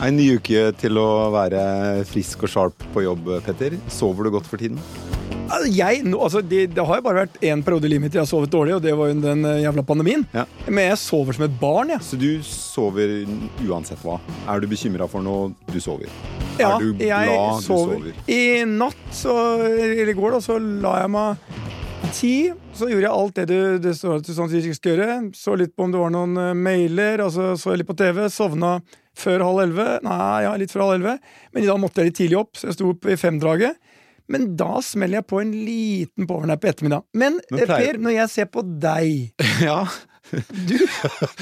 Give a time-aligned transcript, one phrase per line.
[0.00, 1.62] En ny uke til å være
[2.08, 3.74] frisk og sharp på jobb, Petter.
[3.92, 4.78] Sover du godt for tiden?
[5.50, 8.22] Altså, Jeg, altså, det, det har jo bare vært én periode i livet mitt jeg
[8.22, 10.24] har sovet dårlig, og det var jo den eh, jævla pandemien.
[10.32, 10.46] Ja.
[10.70, 12.04] Men jeg sover som et barn, jeg.
[12.06, 13.12] Så du sover
[13.66, 14.16] uansett hva?
[14.48, 15.50] Er du bekymra for noe?
[15.68, 16.08] Du sover.
[16.60, 17.34] Ja, er du jeg
[17.66, 17.98] sover.
[18.00, 18.22] du sover?
[18.30, 18.40] I
[18.70, 21.68] natt, så, eller i går, da, så la jeg meg
[22.16, 22.52] ti.
[22.76, 25.18] Så gjorde jeg alt det du det står at du sannsynligvis ikke skal gjøre.
[25.36, 28.24] Så litt på om det var noen eh, mailer, altså så jeg litt på TV.
[28.32, 28.78] Sovna
[29.20, 29.88] før halv elleve.
[30.06, 31.16] Nei, ja, litt før halv elleve.
[31.54, 33.80] Men i dag måtte jeg litt tidlig opp, så jeg sto opp i femdraget.
[34.30, 37.02] Men da smeller jeg på en liten powernap i ettermiddag.
[37.18, 39.32] Men, Men Per, når jeg ser på deg
[39.68, 39.80] Ja.
[40.30, 40.76] du,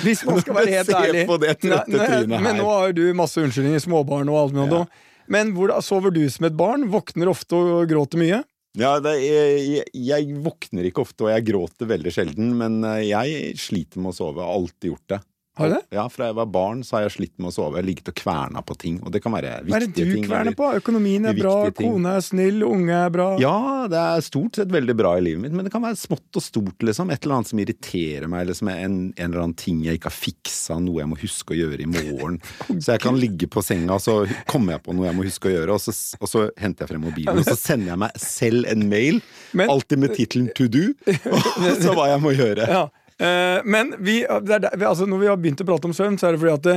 [0.00, 2.96] Hvis man skal være helt ærlig på det trøtte Nei, nei, Men nå har jo
[2.96, 4.80] du masse unnskyldninger, småbarn og alt mulig.
[4.80, 5.08] Ja.
[5.28, 6.88] Men hvor, sover du som et barn?
[6.88, 8.40] Våkner ofte og gråter mye?
[8.78, 13.56] Ja, det, jeg, jeg våkner ikke ofte, og jeg gråter veldig sjelden, men eh, jeg
[13.58, 14.44] sliter med å sove.
[14.44, 15.18] Har alltid gjort det.
[15.58, 15.80] Har du det?
[15.96, 17.74] Ja, Fra jeg var barn, så har jeg slitt med å sove.
[17.76, 19.74] Jeg har ligget og kverna på ting, og det kan være viktige ting.
[19.74, 20.26] Hva er det du ting.
[20.28, 20.68] kverner på?
[20.78, 21.90] Økonomien er bra, ting.
[21.92, 23.28] kone er snill, unge er bra.
[23.42, 23.54] Ja,
[23.90, 26.44] det er stort sett veldig bra i livet mitt, men det kan være smått og
[26.44, 27.10] stort, liksom.
[27.10, 29.98] Et eller annet som irriterer meg, eller som er en, en eller annen ting jeg
[29.98, 32.38] ikke har fiksa, noe jeg må huske å gjøre i morgen.
[32.82, 35.50] Så jeg kan ligge på senga, og så kommer jeg på noe jeg må huske
[35.50, 38.22] å gjøre, og så, og så henter jeg frem mobilen, og så sender jeg meg
[38.22, 39.20] selv en mail,
[39.58, 40.94] Men- alltid med tittelen 'to do',
[41.34, 42.68] og så hva jeg må gjøre.
[42.68, 42.86] Ja.
[43.18, 46.28] Eh, men vi, er, der- altså, når vi har begynt å prate om søvn, så
[46.28, 46.76] er det fordi at det,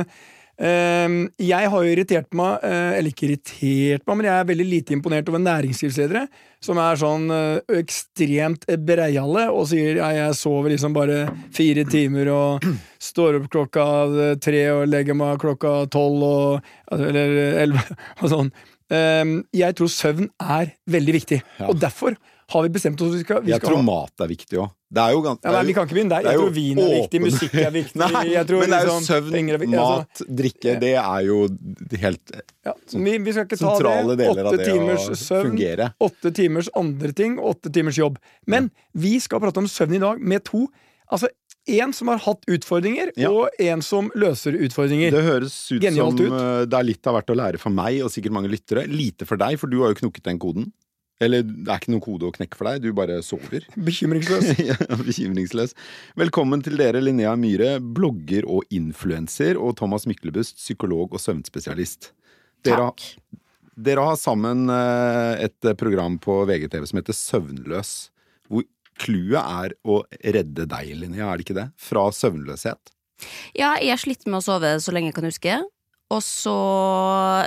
[0.62, 1.14] eh,
[1.48, 4.96] jeg har jo irritert meg, eh, eller ikke irritert meg, men jeg er veldig lite
[4.96, 6.24] imponert over næringslivsledere
[6.62, 12.30] som er sånn eh, ekstremt breiale og sier ja, jeg sover liksom bare fire timer
[12.34, 12.66] og
[13.10, 13.86] står opp klokka
[14.26, 18.52] eh, tre og legger meg klokka tolv og altså, Eller elleve og sånn.
[18.92, 19.24] Eh,
[19.62, 22.18] jeg tror søvn er veldig viktig, og derfor
[22.52, 24.70] har vi bestemt oss vi skal, vi Jeg skal tror ha mat er viktig òg.
[24.92, 26.26] Det er jo ganske ja, nei, vi kan ikke begynne der.
[26.26, 28.00] er Jeg tror vin er viktig, musikk er viktig.
[28.02, 28.08] Nei,
[28.50, 29.56] tror men det er jo liksom søvn, er.
[29.62, 30.74] Altså, mat, drikke.
[30.82, 31.38] Det er jo
[32.04, 32.34] helt
[32.68, 34.18] ja, vi, vi skal ikke ta det.
[34.20, 35.90] deler av Åtte det å timers søvn, fungere.
[36.08, 38.18] åtte timers andre ting, åtte timers jobb.
[38.46, 40.66] Men vi skal prate om søvn i dag med to.
[41.12, 41.32] Altså
[41.72, 43.30] en som har hatt utfordringer, Ja.
[43.30, 45.12] og en som løser utfordringer.
[45.14, 46.32] Det høres ut Genialt som ut.
[46.32, 48.82] uh, det er litt av hvert å lære for meg og sikkert mange lyttere.
[48.90, 50.72] Lite for deg, for du har jo knukket den koden.
[51.22, 53.66] Eller det er ikke noen kode å knekke for deg, du bare sover.
[53.88, 54.52] Bekymringsløs.
[54.72, 55.76] Ja, Bekymringsløs.
[56.18, 62.10] Velkommen til dere, Linnea Myhre, blogger og influenser, og Thomas Myklebust, psykolog og søvnspesialist.
[62.66, 63.38] Dere, Takk.
[63.88, 67.92] dere har sammen eh, et program på VGTV som heter Søvnløs.
[68.50, 68.66] Hvor
[69.02, 71.68] clouet er å redde deg, Linnea, er det ikke det?
[71.80, 72.92] Fra søvnløshet.
[73.54, 75.60] Ja, jeg har slitt med å sove så lenge jeg kan huske.
[76.12, 76.56] Og så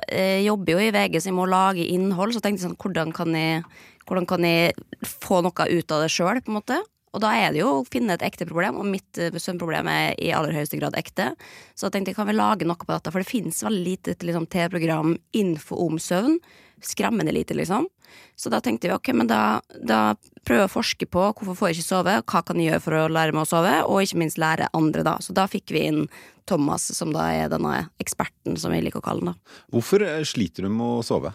[0.10, 2.34] eh, jobber jo i VG, så jeg må lage innhold.
[2.34, 3.64] Så tenkte jeg sånn, hvordan kan jeg,
[4.10, 4.74] hvordan kan jeg
[5.06, 6.82] få noe ut av det sjøl, på en måte?
[7.16, 10.18] Og da er det jo å finne et ekte problem, og mitt eh, søvnproblem er
[10.20, 11.32] i aller høyeste grad ekte.
[11.74, 14.50] Så jeg tenkte kan vi lage noe på dette, for det finnes veldig lite liksom,
[14.52, 16.40] TV-program, info om søvn.
[16.84, 17.88] Skremmende lite, liksom.
[18.36, 20.00] Så da tenkte vi ok, men da, da
[20.46, 22.98] prøver jeg å forske på hvorfor får jeg ikke sove, hva kan jeg gjøre for
[23.00, 25.16] å lære meg å sove, og ikke minst lære andre, da.
[25.24, 26.04] Så da fikk vi inn
[26.50, 29.42] Thomas, som da er denne eksperten, som vi liker å kalle han.
[29.74, 31.34] Hvorfor eh, sliter du med å sove?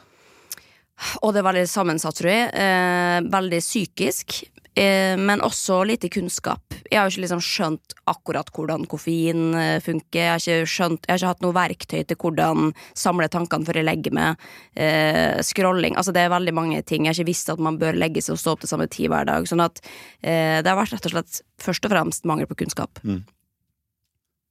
[1.25, 2.48] Og det er veldig sammensatt, tror jeg.
[2.53, 4.42] Eh, veldig psykisk.
[4.75, 6.62] Eh, men også lite kunnskap.
[6.91, 10.20] Jeg har jo ikke liksom skjønt akkurat hvordan koffein eh, funker.
[10.20, 13.81] Jeg har, ikke skjønt, jeg har ikke hatt noe verktøy til hvordan samle tankene før
[13.81, 14.47] jeg legger meg.
[14.78, 15.98] Eh, scrolling.
[15.98, 17.04] Altså det er veldig mange ting.
[17.04, 19.10] Jeg har ikke visst at man bør legge seg og stå opp til samme tid
[19.10, 19.48] hver dag.
[19.50, 23.02] Sånn at eh, det har vært rett og slett først og fremst mangel på kunnskap.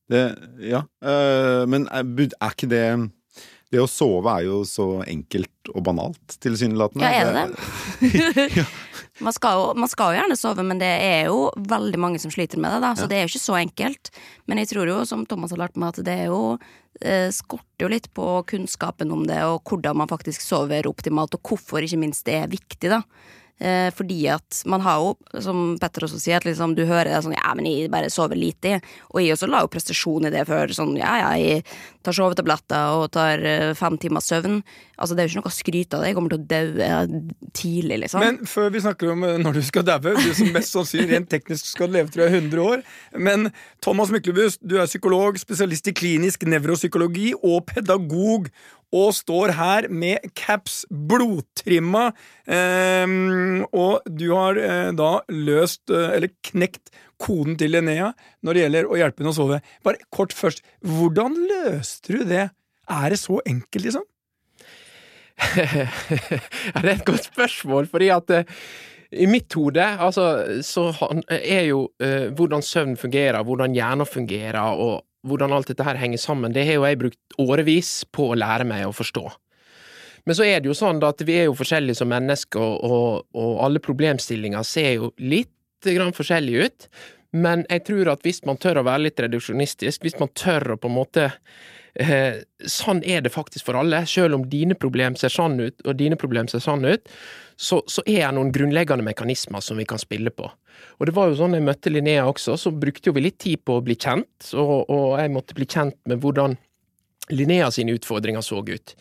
[0.09, 0.24] Det,
[0.66, 2.86] ja, uh, men er, er ikke det
[3.69, 7.06] Det å sove er jo så enkelt og banalt, tilsynelatende.
[7.06, 8.66] Ja, er det det?
[9.24, 12.31] Man skal, jo, man skal jo gjerne sove, men det er jo veldig mange som
[12.34, 12.81] sliter med det.
[12.85, 14.12] da Så det er jo ikke så enkelt.
[14.47, 16.44] Men jeg tror jo, som Thomas har lært meg, at det er jo
[17.02, 21.51] eh, skorter jo litt på kunnskapen om det, og hvordan man faktisk sover optimalt, og
[21.51, 23.04] hvorfor ikke minst det er viktig, da.
[23.59, 27.23] Eh, fordi at man har jo, som Petter også sier, at liksom du hører det
[27.25, 28.83] sånn Ja, men jeg bare sover lite, jeg.
[29.11, 30.71] Og jeg også la jo prestasjon i det før.
[30.75, 31.65] Sånn ja, ja, jeg
[32.06, 34.61] tar sovetabletter og tar eh, fem timers søvn.
[35.00, 36.11] Altså, det er jo ikke noe å skryte av det.
[36.11, 37.21] Jeg kommer til å daue
[37.56, 38.23] tidlig, liksom.
[38.23, 41.31] Men før vi snakker om eh, når du skal daue, du som mest sannsynlig rent
[41.31, 42.81] teknisk skal leve tror jeg 100 år
[43.19, 43.50] Men
[43.83, 48.47] Thomas Myklebust, du er psykolog, spesialist i klinisk nevropsykologi og pedagog.
[48.95, 52.09] Og står her med caps blodtrimma.
[52.50, 53.18] Eh,
[53.69, 56.89] og du har eh, da løst, eh, eller knekt,
[57.19, 58.13] koden til Linnea
[58.45, 59.59] når det gjelder å hjelpe henne å sove.
[59.86, 62.45] Bare kort først, hvordan løste du det?
[62.89, 64.06] Er det så enkelt, liksom?
[65.56, 68.56] det er et godt spørsmål, fordi at eh,
[69.24, 70.25] i mitt hode, altså,
[70.65, 70.89] så
[71.30, 76.21] er jo eh, hvordan søvn fungerer, hvordan hjernen fungerer, og hvordan alt dette her henger
[76.21, 79.25] sammen, det har jo jeg brukt årevis på å lære meg å forstå.
[80.27, 83.54] Men så er det jo sånn at vi er jo forskjellige som mennesker, og, og,
[83.66, 85.51] alle problemstillinger ser jo litt
[85.86, 86.88] grann forskjellige ut.
[87.39, 90.80] Men jeg tror at hvis man tør å være litt reduksjonistisk, hvis man tør å
[90.81, 91.30] på en måte
[92.00, 94.01] eh, Sånn er det faktisk for alle.
[94.10, 97.12] Selv om dine problem ser sånn ut, og dine problem ser sånn ut,
[97.60, 100.48] så, så er det noen grunnleggende mekanismer som vi kan spille på.
[101.00, 103.63] Og det var jo sånn jeg møtte Linnea også, så brukte jo vi litt tid
[103.68, 106.56] på å bli kjent, og, og jeg måtte bli kjent med hvordan
[107.36, 108.95] Linnea sine utfordringer så ut.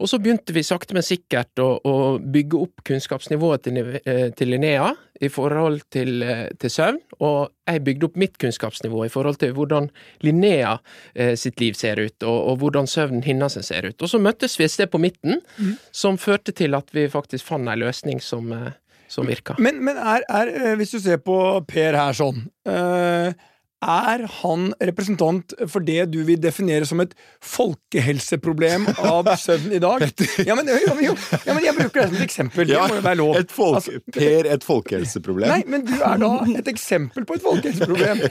[0.00, 4.52] Og så begynte vi sakte, men sikkert å, å bygge opp kunnskapsnivået til, eh, til,
[4.54, 4.88] Linnea
[5.20, 9.52] i forhold til, eh, til, søvn, og jeg bygde opp mitt kunnskapsnivå i forhold til
[9.56, 9.90] hvordan
[10.24, 10.78] Linnea
[11.14, 13.98] eh, sitt liv ser ut, og, og hvordan søvnen hennes ser ut.
[14.00, 15.76] Og så møttes vi et sted på midten, mm.
[15.92, 18.72] som førte til at vi faktisk fant ei løsning som, eh,
[19.10, 19.58] som virka.
[19.60, 21.36] Men, men er, er, hvis du ser på
[21.68, 23.48] Per her sånn øh
[23.80, 30.04] er han representant for det du vil definere som et folkehelseproblem av søvn i dag?
[30.44, 31.14] Ja, men, jo, jo,
[31.46, 32.68] ja, men jeg bruker det som et eksempel.
[32.68, 33.38] Det må jo være lov.
[33.40, 35.52] Et folk, altså, per et folkehelseproblem?
[35.54, 38.24] Nei, men du er da et eksempel på et folkehelseproblem.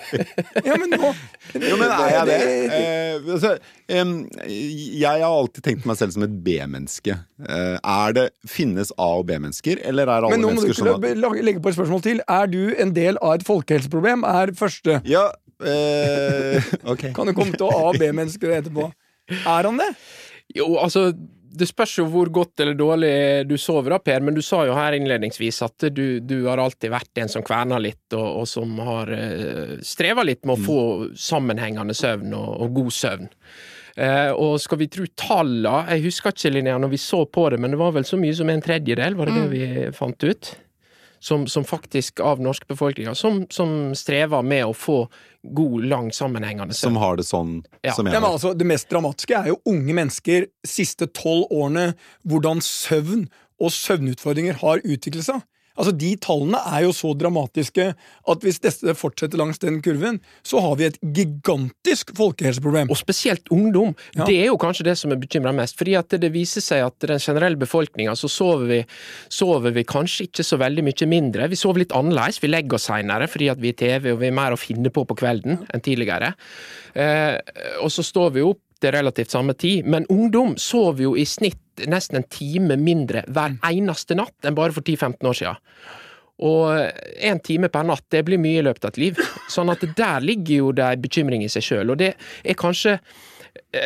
[0.69, 1.09] Ja, men nå
[1.55, 2.37] Jo, men er jeg det?
[2.75, 3.51] Eh, altså,
[3.89, 7.15] jeg har alltid tenkt meg selv som et B-menneske.
[7.41, 11.31] Eh, er det Finnes A- og B-mennesker, eller er alle mennesker sånn at Men nå
[11.31, 12.21] må du legge på et spørsmål til.
[12.29, 14.25] Er du en del av et folkehelseproblem?
[14.29, 15.29] Er første Ja,
[15.59, 17.11] Eh, okay.
[17.15, 18.87] Kan du komme til å A- og B-mennesker etterpå?
[19.39, 19.91] Er han det?
[20.55, 21.11] Jo, altså
[21.49, 23.13] det spørs jo hvor godt eller dårlig
[23.49, 26.93] du sover, da, Per, men du sa jo her innledningsvis at du, du har alltid
[26.93, 30.67] vært en som kverner litt, og, og som har uh, streva litt med å mm.
[30.67, 30.79] få
[31.17, 33.29] sammenhengende søvn og, og god søvn.
[33.99, 37.59] Uh, og skal vi tro talla Jeg husker ikke, Linnea, når vi så på det,
[37.59, 39.41] men det var vel så mye som en tredjedel, var det mm.
[39.41, 40.53] det vi fant ut?
[41.19, 44.99] Som, som faktisk av norsk befolkning som, som, strever med å få
[45.43, 46.95] god, lang, sammenhengende søvn.
[46.95, 47.93] Som har det sånn ja.
[47.95, 51.93] som jeg ja, altså, Det mest dramatiske er jo unge mennesker siste tolv årene,
[52.27, 53.27] hvordan søvn
[53.59, 55.43] og søvnutfordringer har utviklet seg.
[55.79, 57.85] Altså, De tallene er jo så dramatiske
[58.29, 62.91] at hvis dette fortsetter langs den kurven, så har vi et gigantisk folkehelseproblem.
[62.91, 63.95] Og spesielt ungdom.
[64.17, 64.27] Ja.
[64.27, 65.77] Det er jo kanskje det som er bekymra mest.
[65.79, 68.79] fordi at det viser seg at den generelle befolkninga så sover vi,
[69.31, 71.49] sover vi, kanskje ikke så veldig mye mindre.
[71.49, 72.41] Vi sover litt annerledes.
[72.43, 74.91] Vi legger oss seinere fordi at vi er TV og vi er mer å finne
[74.93, 76.33] på på kvelden enn tidligere.
[76.93, 77.37] Eh,
[77.79, 81.87] og så står vi opp til relativt samme tid, men ungdom sover jo i snitt
[81.87, 83.63] nesten en time mindre hver mm.
[83.71, 85.65] eneste natt enn bare for 10-15 år siden.
[86.39, 86.71] Og
[87.19, 89.19] én time per natt, det blir mye i løpet av et liv.
[89.51, 91.91] Sånn at der ligger jo det en bekymring i seg sjøl.
[91.91, 92.95] Og det er kanskje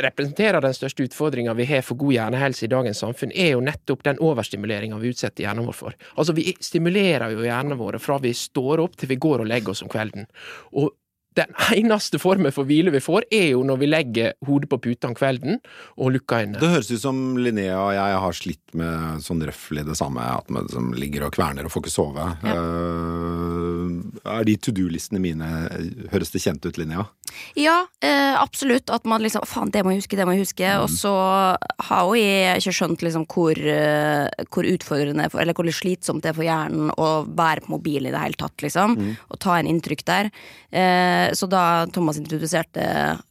[0.04, 4.04] representerer den største utfordringa vi har for god hjernehelse i dagens samfunn, er jo nettopp
[4.06, 5.98] den overstimuleringa vi utsetter hjernen vår for.
[6.16, 9.74] Altså, vi stimulerer jo hjernene våre fra vi står opp til vi går og legger
[9.74, 10.30] oss om kvelden.
[10.78, 10.94] Og
[11.38, 15.10] den eneste formen for hvile vi får, er jo når vi legger hodet på puta
[15.10, 15.60] om kvelden
[15.98, 16.62] og lukker øynene.
[16.62, 20.50] Det høres ut som Linnea og jeg har slitt med sånn røftlig det samme, at
[20.54, 22.30] man liksom ligger og kverner og får ikke sove.
[22.46, 22.58] Ja.
[22.58, 23.73] Uh,
[24.24, 25.50] er de to do-listene mine
[26.12, 27.06] Høres det kjent ut, Linnea?
[27.58, 28.90] Ja, eh, absolutt.
[28.94, 30.68] At man liksom Faen, det må jeg huske, det må jeg huske.
[30.68, 30.84] Mm.
[30.84, 31.14] Og så
[31.88, 36.38] har jo jeg ikke skjønt liksom hvor, uh, hvor utfordrende Eller hvor slitsomt det er
[36.38, 38.98] for hjernen å være på mobilen i det hele tatt, liksom.
[39.00, 39.16] Mm.
[39.30, 40.30] Og ta en inntrykk der.
[40.74, 42.84] Eh, så da Thomas introduserte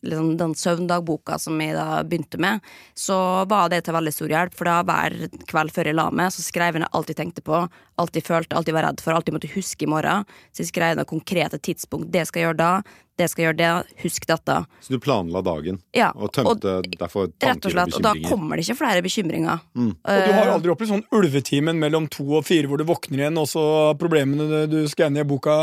[0.06, 2.62] liksom, den søvndagboka som jeg da begynte med,
[2.94, 3.16] så
[3.50, 4.54] var det til veldig stor hjelp.
[4.58, 5.16] For da hver
[5.50, 7.64] kveld før jeg la meg, så skrev jeg ned alt jeg tenkte på,
[8.02, 10.28] alt jeg følte, alt jeg var redd for, alt jeg måtte huske i morgen.
[10.52, 12.12] Så jeg skrev noen konkrete tidspunkt.
[12.12, 12.72] Det skal jeg gjøre da,
[13.20, 14.54] det skal jeg gjøre det, husk dette.
[14.80, 15.78] Så du planla dagen?
[15.96, 19.60] Ja, og tømte og, derfor tanker og slett, Og da kommer det ikke flere bekymringer.
[19.76, 19.90] Mm.
[20.00, 23.24] Uh, og du har aldri opplevd sånn ulvetimen mellom to og fire hvor du våkner
[23.24, 23.64] igjen, og så
[24.00, 25.58] problemene du skrev ned i boka,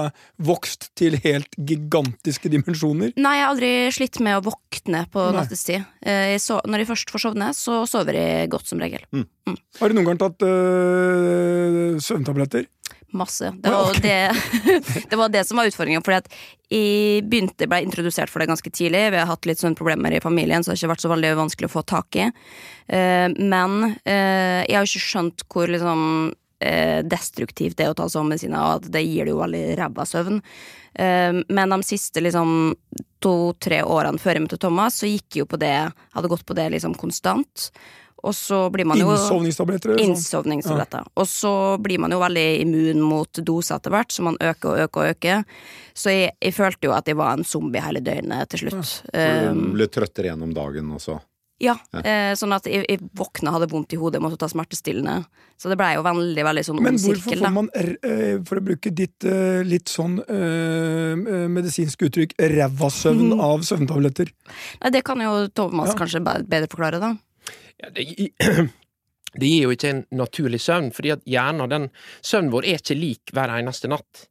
[0.46, 3.16] vokst til helt gigantiske dimensjoner?
[3.18, 5.86] Nei, jeg har aldri slitt med å våkne på nattestid.
[6.06, 6.38] Uh,
[6.70, 9.04] når jeg først får sovne, så sover jeg godt som regel.
[9.10, 9.26] Mm.
[9.50, 9.58] Mm.
[9.80, 12.70] Har du noen gang tatt uh, søvntabletter?
[13.12, 13.54] Masse.
[13.58, 14.02] Det var, okay.
[14.02, 16.02] det, det var det som var utfordringa.
[16.06, 16.34] Fordi at
[16.70, 19.08] jeg begynte, ble introdusert for det ganske tidlig.
[19.14, 21.32] Vi har hatt litt sånne problemer i familien, så det har ikke vært så veldig
[21.40, 22.28] vanskelig å få tak i.
[22.92, 28.10] Uh, men uh, jeg har jo ikke skjønt hvor liksom uh, destruktivt det å ta
[28.12, 30.44] sovemedisiner, og at det gir det jo veldig ræva søvn.
[31.00, 32.50] men de siste liksom
[33.24, 36.58] to-tre årene før jeg møtte Thomas, så gikk jeg jo på det, hadde gått på
[36.58, 37.70] det liksom konstant.
[38.24, 39.96] Og så blir man jo Innsovningstabletter?
[39.96, 40.04] Sånn.
[40.12, 41.06] Innsovningstabletter.
[41.08, 41.14] Ja.
[41.22, 44.84] Og så blir man jo veldig immun mot doser etter hvert, så man øker og
[44.86, 45.48] øker og øker.
[45.94, 48.94] Så jeg, jeg følte jo at jeg var en zombie hele døgnet til slutt.
[49.14, 49.50] Ja.
[49.50, 51.20] Du um, ble trøttere gjennom dagen også?
[51.60, 55.26] Ja, eh, sånn at jeg, jeg våkna, hadde vondt i hodet, måtte ta smertestillende.
[55.60, 58.94] Så det blei jo veldig veldig sånn Men hvorfor får man, eh, for å bruke
[58.96, 64.32] ditt eh, litt sånn øh, medisinske medisinsk uttrykk, ræva søvn av søvntabletter?
[64.86, 65.98] Nei, det kan jo Thomas Ja.
[66.00, 67.18] kanskje bedre forklare, da.
[67.80, 68.06] Ja, det,
[69.40, 71.88] det gir jo ikke en naturlig søvn, fordi at hjernen, den
[72.20, 74.28] søvnen vår er ikke lik hver eneste natt.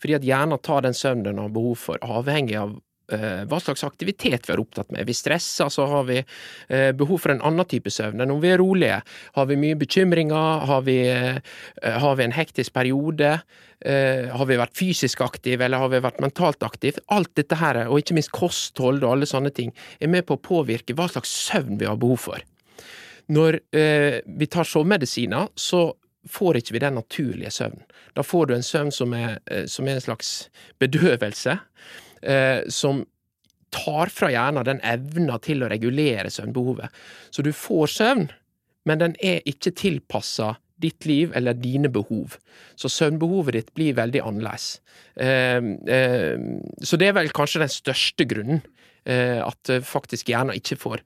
[0.00, 2.78] Fordi at hjernen tar den søvnen den har behov for, avhengig av
[3.12, 5.06] eh, hva slags aktivitet vi er opptatt med.
[5.08, 8.52] Vi stressa, så har vi eh, behov for en annen type søvn enn om vi
[8.52, 9.00] er rolige.
[9.36, 11.40] Har vi mye bekymringer, har vi, eh,
[12.04, 13.34] har vi en hektisk periode,
[13.84, 17.04] eh, har vi vært fysisk aktive, eller har vi vært mentalt aktive?
[17.12, 20.44] Alt dette her, og ikke minst kosthold og alle sånne ting, er med på å
[20.50, 22.49] påvirke hva slags søvn vi har behov for.
[23.30, 25.90] Når eh, vi tar sovemedisiner, så
[26.28, 27.84] får ikke vi den naturlige søvnen.
[28.16, 30.32] Da får du en søvn som er, eh, som er en slags
[30.82, 31.56] bedøvelse,
[32.22, 33.04] eh, som
[33.70, 36.90] tar fra hjernen den evna til å regulere søvnbehovet.
[37.30, 38.26] Så du får søvn,
[38.88, 42.38] men den er ikke tilpassa ditt liv eller dine behov.
[42.74, 44.80] Så søvnbehovet ditt blir veldig annerledes.
[45.20, 45.60] Eh,
[45.92, 46.36] eh,
[46.82, 48.62] så det er vel kanskje den største grunnen,
[49.04, 51.04] eh, at eh, faktisk hjernen ikke får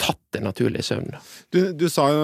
[0.00, 1.18] tatt den naturlige søvnen.
[1.52, 2.22] Du, du, sa jo,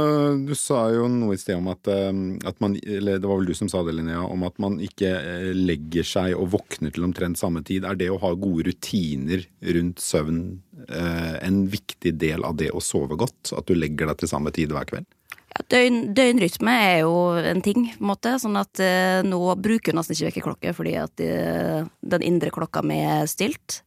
[0.48, 2.10] du sa jo noe i sted om at, eh,
[2.48, 5.12] at man Eller det var vel du som sa det, Linnea, om at man ikke
[5.18, 7.86] eh, legger seg og våkner til omtrent samme tid.
[7.86, 9.44] Er det å ha gode rutiner
[9.76, 10.42] rundt søvn
[10.88, 13.54] eh, en viktig del av det å sove godt?
[13.56, 15.08] At du legger deg til samme tid hver kveld?
[15.48, 18.36] Ja, døgn, døgnrytme er jo en ting, på en måte.
[18.40, 23.02] Sånn at eh, nå bruker hun nesten ikke vekkerklokke fordi at den indre klokka mi
[23.04, 23.82] er stilt.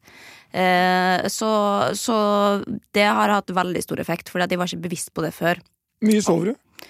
[0.51, 1.51] Eh, så,
[1.95, 2.15] så
[2.95, 5.61] det har hatt veldig stor effekt, at jeg var ikke bevisst på det før.
[6.03, 6.87] Mye sover du?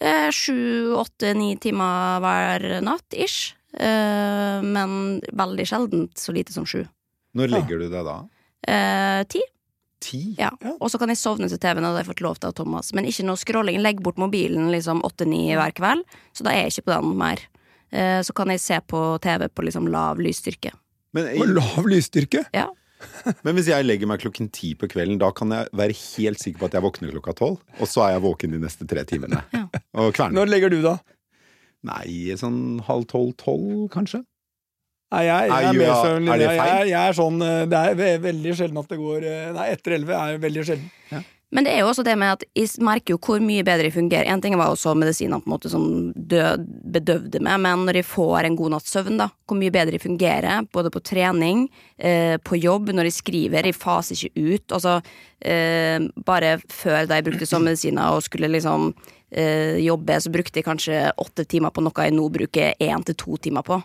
[0.00, 3.54] Eh, Sju, åtte, ni timer hver natt, ish.
[3.74, 6.82] Eh, men veldig sjeldent så lite som sju.
[7.34, 8.18] Når legger du deg da?
[8.66, 9.42] Eh, ti.
[10.04, 10.20] Ti?
[10.38, 10.50] Ja.
[10.60, 10.74] Ja.
[10.78, 12.92] Og så kan jeg sovne til TV-en, hadde jeg fått lov til av Thomas.
[12.94, 13.80] Men ikke noe scrolling.
[13.82, 16.04] Legg bort mobilen liksom åtte-ni hver kveld,
[16.36, 17.42] så da er jeg ikke på den mer.
[17.94, 20.74] Eh, Så kan jeg se på TV på liksom lav lysstyrke.
[21.14, 21.50] Men, jeg...
[21.54, 22.44] lav lysstyrke?
[22.54, 22.68] Ja.
[23.44, 26.60] men hvis jeg legger meg klokken ti på kvelden, da kan jeg være helt sikker
[26.60, 29.42] på at jeg våkner klokka tolv, og så er jeg våken de neste tre timene.
[29.54, 29.66] Ja.
[30.02, 30.40] Og kverner.
[30.40, 30.98] Når legger du da?
[31.84, 34.22] Nei, sånn halv tolv-tolv, kanskje?
[35.14, 35.96] Nei, jeg, jeg er mer ja,
[36.34, 36.70] er det feil?
[36.70, 39.94] jeg, jeg er sånn eh, Det er veldig sjelden at det går eh, Nei, etter
[39.98, 40.88] elleve er veldig sjelden.
[41.54, 43.94] Men det er jo også det med at jeg merker jo hvor mye bedre jeg
[43.94, 44.26] fungerer.
[44.26, 45.84] En ting var også medisinene på en måte som
[46.14, 46.64] død,
[46.96, 50.02] bedøvde meg, men når jeg får en god natts søvn, da, hvor mye bedre jeg
[50.02, 54.74] fungerer, både på trening, eh, på jobb, når jeg skriver, jeg faser ikke ut.
[54.74, 54.96] Altså,
[55.46, 58.90] eh, bare før da jeg brukte sånne medisiner og skulle liksom
[59.30, 63.20] eh, jobbe, så brukte jeg kanskje åtte timer på noe jeg nå bruker én til
[63.20, 63.78] to timer på.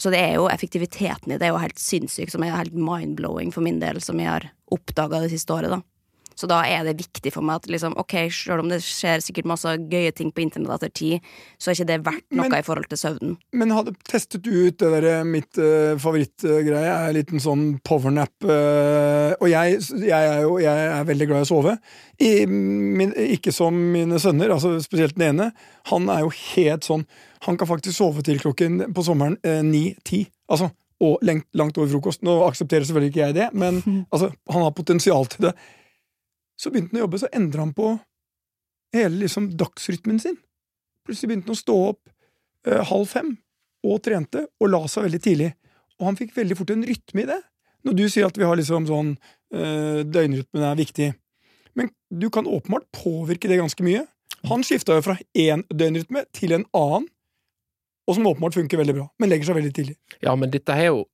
[0.00, 3.52] Så det er jo effektiviteten i det er jo helt sinnssyk, som er helt mind-blowing
[3.52, 5.82] for min del, som jeg har oppdaga det siste året, da.
[6.40, 9.48] Så da er det viktig for meg at liksom, ok, selv om det skjer sikkert
[9.50, 11.26] masse gøye ting på internett etter tid,
[11.60, 13.36] så er ikke det verdt noe Men- i forhold til søvnen.
[13.52, 17.64] Men hadde testet du ut det der eh, mitt uh, favorittgreie, er en liten sånn
[17.84, 18.32] powernap.
[18.44, 21.76] uh, og jeg, jeg er jo jeg er veldig glad i å sove.
[22.20, 25.50] I, min, ikke som mine sønner, altså spesielt den ene.
[25.92, 27.06] Han er jo helt sånn
[27.46, 30.26] Han kan faktisk sove til klokken på sommeren ni-ti.
[30.52, 30.68] altså,
[31.00, 32.22] og lengt, langt over frokost.
[32.26, 33.80] Nå aksepterer selvfølgelig ikke jeg det, men
[34.12, 35.54] altså, han har potensial til det.
[36.60, 37.94] Så begynte han å jobbe, så endra han på
[38.94, 40.36] hele liksom dagsrytmen sin.
[41.06, 42.10] Plutselig begynte han å stå opp
[42.68, 43.32] eh, halv fem
[43.86, 45.50] og trente, og la seg veldig tidlig.
[46.00, 47.38] Og han fikk veldig fort en rytme i det.
[47.88, 51.08] Når du sier at vi har liksom sånn eh, døgnrytmen er viktig.
[51.78, 54.04] Men du kan åpenbart påvirke det ganske mye.
[54.50, 57.08] Han skifta jo fra én døgnrytme til en annen,
[58.08, 59.96] og som åpenbart funker veldig bra, men legger seg veldig tidlig.
[60.24, 61.04] Ja, men dette er jo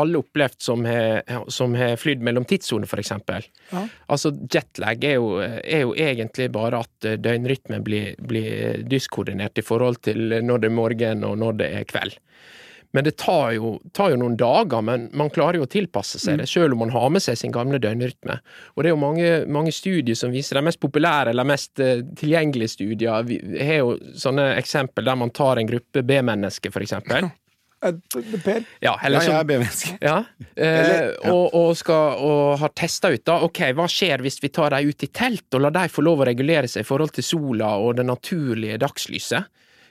[0.00, 1.22] alle opplevd som har,
[1.52, 3.46] som flydd mellom tidssoner, eksempel.
[3.70, 3.84] Ja.
[4.10, 9.66] Altså, jetlag er jo, er jo egentlig bare at eh, døgnrytmen blir, blir dyskoordinert i
[9.66, 12.18] forhold til når det er morgen og når det er kveld.
[12.94, 16.38] Men det tar jo, tar jo noen dager, men man klarer jo å tilpasse seg
[16.38, 18.36] det, selv om man har med seg sin gamle døgnrytme.
[18.76, 22.04] Og det er jo mange, mange studier som viser de mest populære eller mest eh,
[22.20, 23.26] tilgjengelige studier.
[23.26, 26.70] Vi har jo sånne eksempel der man tar en gruppe B-mennesker.
[26.70, 27.26] Eh,
[27.84, 29.96] Per, Ja, eller Ja, som jeg er B-menneske.
[30.00, 30.16] ja,
[30.56, 34.74] eh, Og, og, skal, og har testa ut da, ok, hva skjer hvis vi tar
[34.74, 37.26] dem ut i telt og lar dem få lov å regulere seg i forhold til
[37.26, 39.50] sola og det naturlige dagslyset?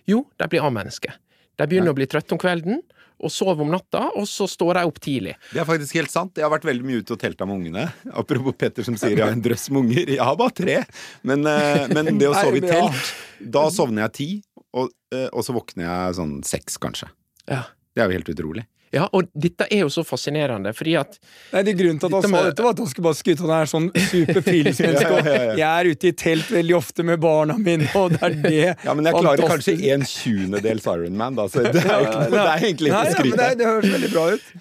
[0.10, 1.16] Jo, de blir A-mennesker.
[1.60, 2.82] De begynner å bli trøtte om kvelden,
[3.24, 5.36] og sover om natta, og så står de opp tidlig.
[5.54, 6.34] Det er faktisk helt sant.
[6.36, 7.86] Jeg har vært veldig mye ute og telta med ungene.
[8.12, 10.12] Apropos Petter som sier jeg har en drøss med unger.
[10.16, 10.80] Jeg har bare tre.
[11.24, 12.82] Men, eh, men det å sove i ja.
[12.82, 13.14] telt,
[13.56, 14.28] da sovner jeg ti,
[14.74, 17.08] og, eh, og så våkner jeg sånn seks, kanskje.
[17.48, 17.64] Ja.
[17.94, 18.66] Det er jo helt utrolig.
[18.94, 21.16] Ja, og dette er jo så fascinerende, fordi at
[21.54, 23.72] Nei, det Grunnen til at han sa dette, var at skryte av at han er
[23.72, 25.08] sånn super friluftsmenneske.
[25.18, 25.56] ja, ja, ja.
[25.58, 28.94] Jeg er ute i telt veldig ofte med barna mine, og det er det Ja,
[28.94, 32.94] men jeg klarer kanskje en tjuendedels Ironman, da, så det er, ikke, det er egentlig
[32.94, 34.54] ikke ja, men Ja, det, det høres veldig bra ut.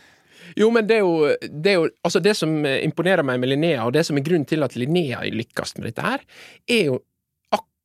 [0.63, 1.15] Jo, men det er jo,
[1.49, 4.49] det er jo Altså, det som imponerer meg med Linnea, og det som er grunnen
[4.49, 6.25] til at Linnea lykkes med dette her,
[6.69, 7.03] er jo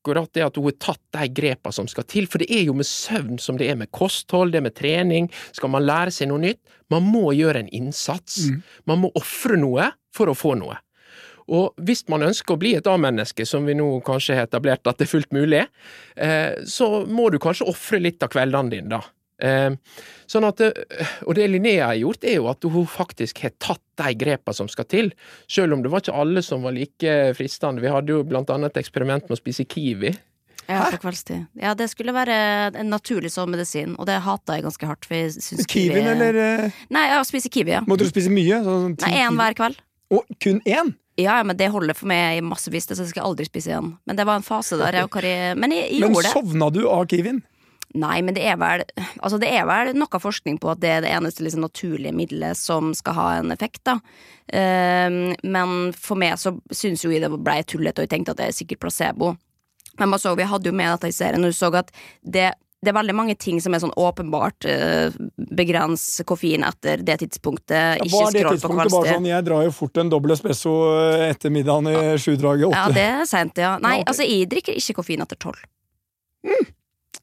[0.08, 2.28] akkurat det at hun har tatt de grepene som skal til.
[2.28, 5.30] For det er jo med søvn som det er med kosthold, det er med trening.
[5.52, 6.62] Skal man lære seg noe nytt?
[6.90, 8.48] Man må gjøre en innsats.
[8.88, 10.80] Man må ofre noe for å få noe.
[11.48, 14.98] Og hvis man ønsker å bli et A-menneske, som vi nå kanskje har etablert at
[15.00, 15.64] det er fullt mulig,
[16.16, 19.16] eh, så må du kanskje ofre litt av kveldene dine, da.
[19.39, 19.75] Eh,
[20.29, 23.84] sånn at, eh, og det Linnea har gjort, er jo at hun faktisk har tatt
[24.01, 25.12] de grepa som skal til.
[25.50, 27.82] Selv om det var ikke alle som var like fristende.
[27.84, 30.15] Vi hadde jo blant annet et eksperiment med å spise kiwi.
[30.67, 31.46] Ja, på kveldstid.
[31.56, 32.36] Ja, det skulle være
[32.75, 35.06] en naturlig sånn medisin, og det hata jeg ganske hardt.
[35.08, 37.84] For jeg syns Kiwien, eller eh, Nei, ja, spise kiwi, ja.
[37.88, 38.60] Måtte du spise mye?
[38.65, 39.79] Sånn, Nei, én hver kveld.
[40.12, 40.91] Og kun én?
[41.17, 43.94] Ja, men det holder for meg i massevis, så jeg skal aldri spise igjen.
[44.06, 46.34] Men det var en fase der jeg og Kari Men jeg, jeg Men gjorde det.
[46.36, 47.39] sovna du av kiwien?
[47.96, 48.84] Nei, men det er vel
[49.24, 52.60] Altså, det er vel noe forskning på at det er det eneste liksom, naturlige middelet
[52.60, 53.98] som skal ha en effekt, da.
[54.48, 58.50] Um, men for meg så syns jo det blei tullete, og jeg tenkte at det
[58.51, 59.34] er sikkert placebo.
[59.98, 61.91] Men man så, vi hadde jo med dette i serien, og du så at
[62.22, 65.15] det det er veldig mange ting som er sånn åpenbart uh,
[65.58, 68.03] begrens koffein etter det tidspunktet.
[68.06, 68.94] Ikke det skroll på tidspunktet?
[68.94, 72.86] Bare sånn, jeg drar jo fort en dobbel espresso eh, etter middagen i sjudraget Ja,
[72.94, 73.74] det er seint, ja.
[73.82, 75.65] Nei, Ja, altså, jeg drikker ikke koffein etter tolv.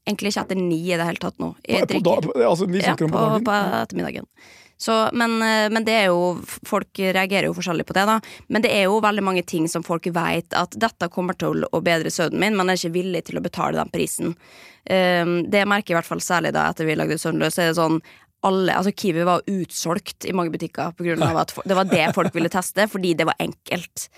[0.05, 1.55] Egentlig ikke etter ni i det hele tatt nå.
[1.65, 4.29] Jeg på, da, altså, ni ja, på på, på ettermiddagen.
[4.77, 6.35] Så, men, eh, men det er jo
[6.67, 8.19] Folk reagerer jo forskjellig på det, da.
[8.53, 11.81] Men det er jo veldig mange ting som folk vet at dette kommer til å
[11.85, 14.35] bedre søvnen min, men er ikke villig til å betale den prisen.
[14.85, 17.57] Um, det merker jeg i hvert fall særlig da etter vi lagde Søvnløs.
[17.57, 18.03] Er det sånn
[18.45, 22.53] alle, altså Kiwi var utsolgt i mange butikker av at det var det folk ville
[22.53, 24.09] teste, fordi det var enkelt.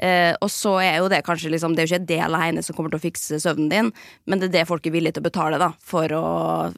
[0.00, 2.76] Eh, og så er jo det kanskje liksom Det er jo ikke det alene som
[2.76, 3.90] kommer til å fikse søvnen din,
[4.24, 5.72] men det er det folk er villige til å betale, da.
[5.84, 6.24] For å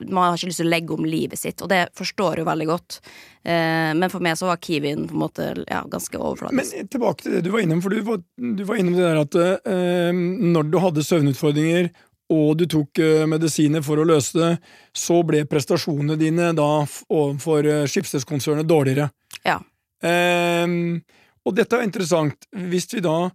[0.08, 2.68] Man har ikke lyst til å legge om livet sitt, og det forstår jo veldig
[2.70, 3.00] godt.
[3.46, 6.18] Eh, men for meg så var Kiwien på en måte ja, ganske
[6.50, 9.22] Men tilbake til det du var innom, for du var, du var innom det der
[9.22, 11.92] at eh, når du hadde søvnutfordringer
[12.32, 14.52] og du tok eh, medisiner for å løse det,
[14.96, 16.68] så ble prestasjonene dine da
[17.12, 19.10] overfor uh, Schibsted-konsernet dårligere.
[19.46, 19.58] Ja.
[20.06, 21.02] Ehm,
[21.46, 22.46] og dette er interessant.
[22.52, 23.32] Hvis vi da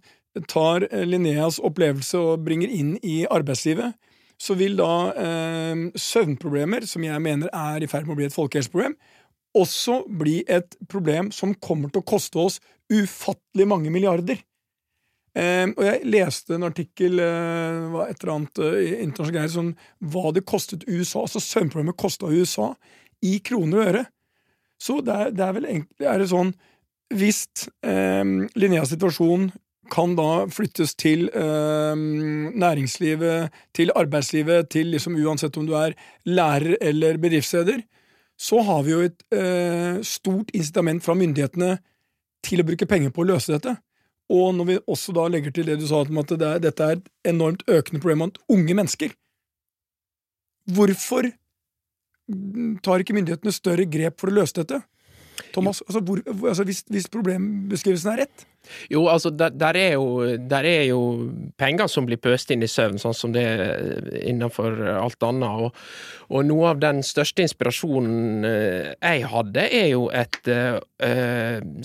[0.48, 3.96] tar eh, Linneas opplevelse og bringer inn i arbeidslivet,
[4.38, 8.36] så vil da eh, søvnproblemer, som jeg mener er i ferd med å bli et
[8.36, 8.94] folkehelseproblem,
[9.58, 12.60] også bli et problem som kommer til å koste oss
[12.92, 14.38] ufattelig mange milliarder.
[15.38, 19.74] Eh, og jeg leste en artikkel eh, et eller annet eh, i internasjonal greier, sånn,
[20.12, 22.72] hva det kostet USA, altså søvnproblemet kosta USA,
[23.22, 24.04] i kroner og øre.
[24.78, 26.52] Så det er, det er vel egentlig er det sånn
[27.14, 27.46] Hvis
[27.86, 28.24] eh,
[28.58, 29.48] Linneas situasjon
[29.88, 35.96] kan da flyttes til eh, næringslivet, til arbeidslivet, til liksom uansett om du er
[36.28, 37.80] lærer eller bedriftsleder,
[38.38, 41.78] så har vi jo et eh, stort incitament fra myndighetene
[42.44, 43.78] til å bruke penger på å løse dette.
[44.28, 46.84] Og når vi også da legger til det du sa om at det er, dette
[46.84, 49.16] er et enormt økende problem blant unge mennesker
[50.68, 51.30] Hvorfor
[52.84, 54.82] tar ikke myndighetene større grep for å løse dette?
[55.54, 58.46] Thomas, altså, hvor, altså hvis, hvis problembeskrivelsen er rett?
[58.92, 61.00] Jo, altså, der, der, er jo, der er jo
[61.60, 65.66] penger som blir pøst inn i søvn, sånn som det er innenfor alt annet.
[65.68, 65.82] Og,
[66.28, 70.78] og noe av den største inspirasjonen eh, jeg hadde, er jo et uh,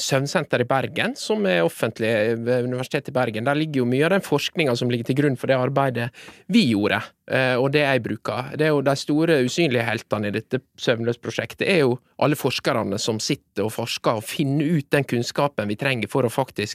[0.02, 2.12] søvnsenter i Bergen, som er offentlig
[2.44, 3.48] ved Universitetet i Bergen.
[3.48, 6.10] Der ligger jo mye av den forskninga som ligger til grunn for det arbeidet
[6.52, 7.00] vi gjorde,
[7.32, 8.52] uh, og det jeg bruker.
[8.60, 13.20] Det er jo de store usynlige heltene i dette søvnløs-prosjektet er jo alle forskerne som
[13.24, 16.73] sitter og forsker og finner ut den kunnskapen vi trenger for å faktisk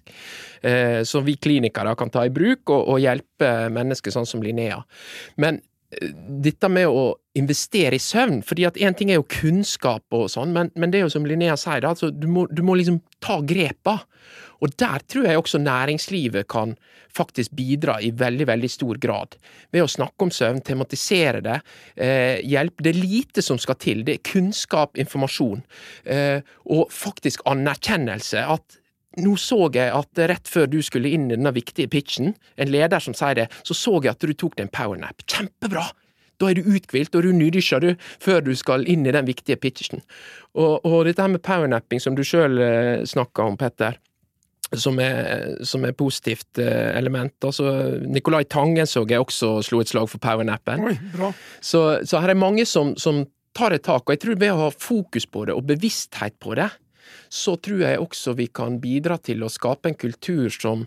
[0.63, 4.81] eh, som vi klinikere kan ta i bruk og, og hjelpe mennesker sånn som Linnea.
[5.37, 5.61] Men
[5.93, 6.13] eh,
[6.49, 10.55] dette med å investere i søvn, fordi at én ting er jo kunnskap og sånn,
[10.55, 13.41] men, men det er jo som Linnea sier, altså, du, må, du må liksom ta
[13.47, 14.01] grepa.
[14.59, 16.75] Og der tror jeg også næringslivet kan
[17.15, 19.37] faktisk bidra i veldig, veldig stor grad.
[19.75, 21.61] Ved å snakke om søvn, tematisere det,
[21.97, 22.83] eh, hjelpe.
[22.83, 24.05] Det er lite som skal til.
[24.05, 25.63] Det er kunnskap, informasjon,
[26.05, 28.39] eh, og faktisk anerkjennelse.
[28.39, 28.79] at
[29.23, 33.03] nå så jeg at rett før du skulle inn i denne viktige pitchen, en leder
[33.03, 35.25] som sier det, så så jeg at du tok deg en powernap.
[35.29, 35.89] Kjempebra!
[36.39, 37.89] Da er du uthvilt, og du nydysjer du
[38.23, 40.05] før du skal inn i den viktige pitchen.
[40.55, 43.99] Og, og dette her med powernapping, som du sjøl eh, snakka om, Petter,
[44.77, 47.35] som er, som er positivt eh, element.
[47.43, 47.73] Altså,
[48.07, 50.87] Nicolai Tangen så jeg også slo et slag for powernappen.
[50.93, 51.33] Oi.
[51.59, 53.25] Så, så her er mange som, som
[53.57, 54.05] tar et tak.
[54.07, 56.71] Og jeg tror ved å ha fokus på det, og bevissthet på det,
[57.29, 60.87] så tror jeg også vi kan bidra til å skape en kultur som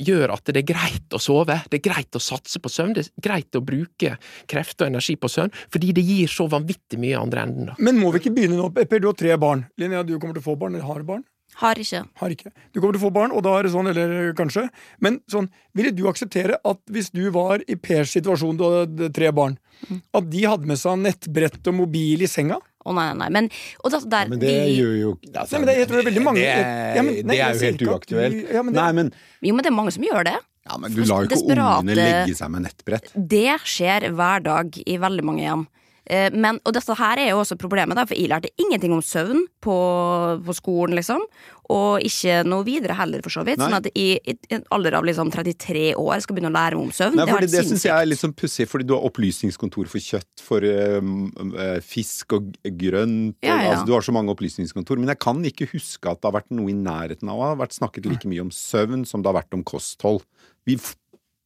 [0.00, 3.06] gjør at det er greit å sove, det er greit å satse på søvn, det
[3.06, 4.16] er greit å bruke
[4.50, 7.70] krefter og energi på søvn, fordi det gir så vanvittig mye i andre enden.
[7.70, 7.76] da.
[7.78, 8.72] Men må vi ikke begynne nå?
[8.74, 9.66] Per, du har tre barn.
[9.78, 11.24] Linnea, du kommer til å få barn, eller har barn?
[11.60, 12.00] Har ikke.
[12.18, 12.50] Har ikke.
[12.74, 14.64] Du kommer til å få barn, og da er det sånn, eller kanskje.
[15.04, 19.30] Men sånn, ville du akseptere at hvis du var i Pers situasjon, du hadde tre
[19.34, 19.54] barn,
[19.86, 22.58] at de hadde med seg nettbrett og mobil i senga?
[22.84, 23.28] Å nei, nei, nei.
[23.32, 23.46] Men,
[23.82, 26.02] og da, der, Men det de, gjør jo altså, Nei, men det- jeg tror det
[26.04, 28.34] er veldig mange- Det, Ja, men- nei, det er jo helt uaktuelt.
[28.48, 30.36] du- ja, men det- Nei, men, Jo, men det er mange som gjør det.
[30.68, 33.08] ja, men du lar jo ikke Desperate- ungene legge seg med nettbrett.
[33.14, 35.66] Det skjer hver dag i veldig mange hjem.
[36.06, 39.02] Eh, Men, og dette her er jo også problemet, da, for jeg lærte ingenting om
[39.04, 39.76] søvn på,
[40.44, 41.22] på skolen, liksom.
[41.72, 43.56] Og ikke noe videre heller, for så vidt.
[43.56, 43.70] Nei.
[43.70, 46.90] Sånn at i, i en alder av liksom 33 år skal begynne å lære meg
[46.90, 47.16] om søvn.
[47.16, 50.44] Nei, det det syns jeg er litt sånn pussig, fordi du har opplysningskontor for kjøtt,
[50.44, 52.50] for eh, fisk og
[52.82, 53.70] grønt og, Ja, ja.
[53.72, 55.00] Altså, Du har så mange opplysningskontor.
[55.00, 57.56] Men jeg kan ikke huske at det har vært noe i nærheten av å ha
[57.64, 60.20] vært snakket like mye om søvn som det har vært om kosthold.
[60.68, 60.76] Vi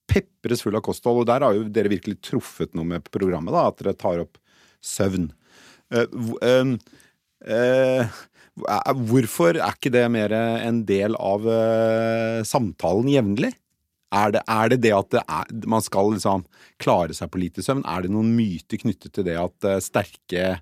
[0.08, 3.68] pepres full av kosthold, og der har jo dere virkelig truffet noe med programmet, da,
[3.70, 4.38] at dere tar opp
[4.84, 5.30] søvn.
[5.94, 6.74] Uh,
[7.48, 8.18] uh,
[9.08, 11.46] hvorfor er ikke det mer en del av
[12.48, 13.52] samtalen jevnlig?
[14.14, 16.42] Er det, er det det at det er, man skal liksom
[16.80, 17.84] klare seg på lite søvn?
[17.86, 20.56] Er det noen myter knyttet til det at sterke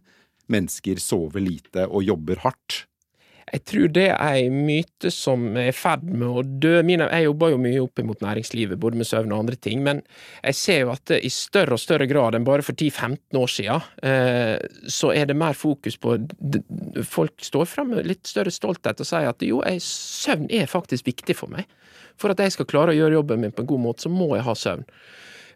[0.53, 2.85] mennesker sover lite og jobber hardt?
[3.47, 6.81] Jeg tror det er en myte som er i ferd med å dø.
[6.83, 10.01] Jeg jobber jo mye opp mot næringslivet, både med søvn og andre ting, men
[10.43, 13.87] jeg ser jo at i større og større grad enn bare for 10-15 år siden,
[14.03, 14.57] eh,
[14.91, 16.17] så er det mer fokus på
[17.07, 21.07] Folk står frem med litt større stolthet og sier at jo, jeg, søvn er faktisk
[21.07, 21.71] viktig for meg.
[22.19, 24.33] For at jeg skal klare å gjøre jobben min på en god måte, så må
[24.35, 24.83] jeg ha søvn.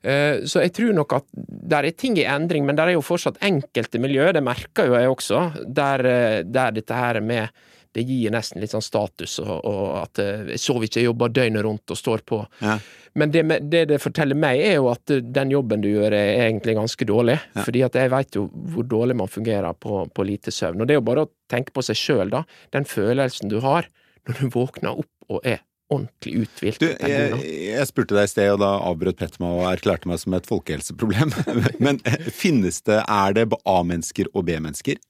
[0.03, 3.05] Eh, Så jeg tror nok at der er ting i endring, men der er jo
[3.05, 7.51] fortsatt enkelte miljøer, det merker jo jeg også, der, eh, der dette her med
[7.97, 11.33] det gir nesten litt sånn status, og, og at eh, jeg sover ikke, jeg jobber
[11.35, 12.41] døgnet rundt og står på.
[12.63, 12.77] Ja.
[13.19, 16.45] Men det, det det forteller meg, er jo at eh, den jobben du gjør er
[16.47, 17.41] egentlig ganske dårlig.
[17.59, 20.83] Fordi at jeg veit jo hvor dårlig man fungerer på, på lite søvn.
[20.83, 22.45] Og det er jo bare å tenke på seg sjøl, da.
[22.77, 23.91] Den følelsen du har
[24.29, 26.83] når du våkner opp og er ordentlig uthvilt.
[26.83, 30.21] Du, jeg, jeg spurte deg i sted, og da avbrøt Petter meg og erklærte meg
[30.23, 31.35] som et folkehelseproblem.
[31.85, 35.01] Men eh, finnes det, er det A-mennesker og B-mennesker?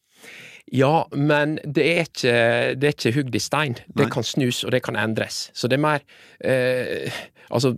[0.70, 2.35] Ja, men det er ikke,
[2.78, 3.74] det er ikke hugd i stein.
[3.90, 4.11] Det Nei.
[4.14, 5.48] kan snus, og det kan endres.
[5.54, 6.04] Så det er mer
[6.44, 7.11] eh,
[7.50, 7.72] Altså,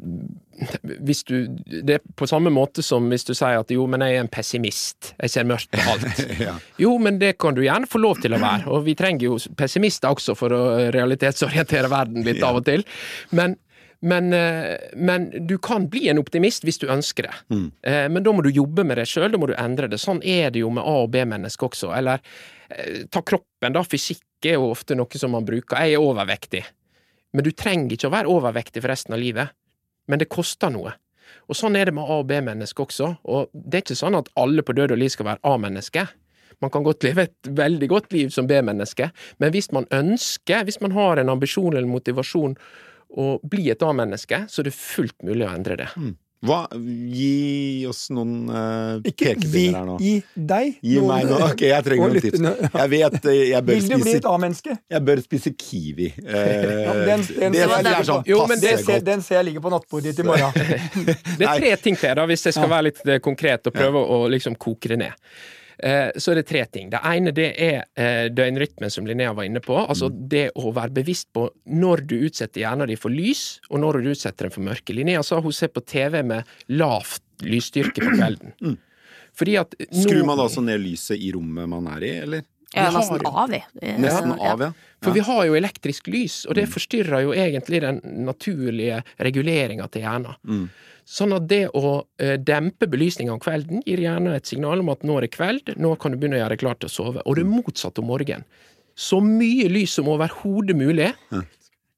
[1.01, 4.19] hvis du Det er på samme måte som hvis du sier at jo, men jeg
[4.19, 5.15] er en pessimist.
[5.17, 6.21] Jeg ser mørkt på alt.
[6.43, 6.59] Ja.
[6.77, 9.39] Jo, men det kan du gjerne få lov til å være, og vi trenger jo
[9.57, 12.85] pessimister også for å realitetsorientere verden litt av og til.
[13.33, 13.57] Men,
[14.05, 17.35] men, eh, men du kan bli en optimist hvis du ønsker det.
[17.55, 17.67] Mm.
[18.13, 20.01] Men da må du jobbe med det sjøl, da må du endre det.
[20.03, 21.93] Sånn er det jo med A- og B-mennesker også.
[21.97, 22.62] Eller eh,
[23.11, 23.83] ta kroppen, da.
[23.87, 25.81] Fysikk er jo ofte noe som man bruker.
[25.83, 26.65] Jeg er overvektig.
[27.33, 29.55] Men du trenger ikke å være overvektig for resten av livet.
[30.11, 30.95] Men det koster noe.
[31.49, 33.09] Og sånn er det med A- og B-mennesker også.
[33.25, 36.11] Og det er ikke sånn at alle på død og liv skal være A-mennesker.
[36.63, 39.09] Man kan godt leve et veldig godt liv som B-menneske,
[39.43, 42.55] men hvis man ønsker, hvis man har en ambisjon eller motivasjon
[43.19, 45.89] å bli et A-menneske, så er det fullt mulig å endre det.
[46.43, 49.97] Hva, gi oss noen uh, Ikke vi, pekepinner her nå.
[50.03, 50.73] gi deg.
[50.83, 51.51] Gi noen- meg noe.
[51.53, 52.43] Ok, jeg trenger noen tips.
[52.75, 54.75] Jeg vet eh, jeg bør Vil du bli et A-menneske?
[54.97, 56.09] Jeg bør spise kiwi.
[56.27, 58.85] Eh, Ja, den- den- det det var synes jeg den- er sånn Jo, passe ser,
[58.91, 59.05] godt.
[59.05, 60.53] den ser jeg ligger på nattbordet ditt i morgen.
[61.39, 64.03] Det er tre ting, til, da, hvis jeg skal være litt eh, konkret og prøve
[64.03, 65.13] å liksom koke det ned.
[65.83, 66.91] Eh, Så er det tre ting.
[66.93, 69.75] Det ene det er eh, døgnrytmen, som Linnea var inne på.
[69.89, 74.01] Altså det å være bevisst på når du utsetter hjernen din for lys, og når
[74.05, 74.95] du utsetter den for mørke.
[74.95, 78.79] Linnea sa hun ser på TV med lavt lysstyrke på kvelden.
[79.35, 82.43] Fordi at nå- Skrur man da også ned lyset i rommet man er i, eller?
[82.75, 83.51] Ja, nesten av.
[83.53, 84.71] Eh, Nesten av, ja.
[85.03, 90.03] For vi har jo elektrisk lys, og det forstyrrer jo egentlig den naturlige reguleringa til
[90.07, 90.69] hjernen.
[91.05, 95.03] Sånn at det å eh, dempe belysninga om kvelden gir gjerne et signal om at
[95.03, 97.25] nå er det kveld, nå kan du begynne å gjøre deg klar til å sove.
[97.27, 98.45] Og det er motsatt om morgenen.
[98.95, 101.11] Så mye lys som overhodet mulig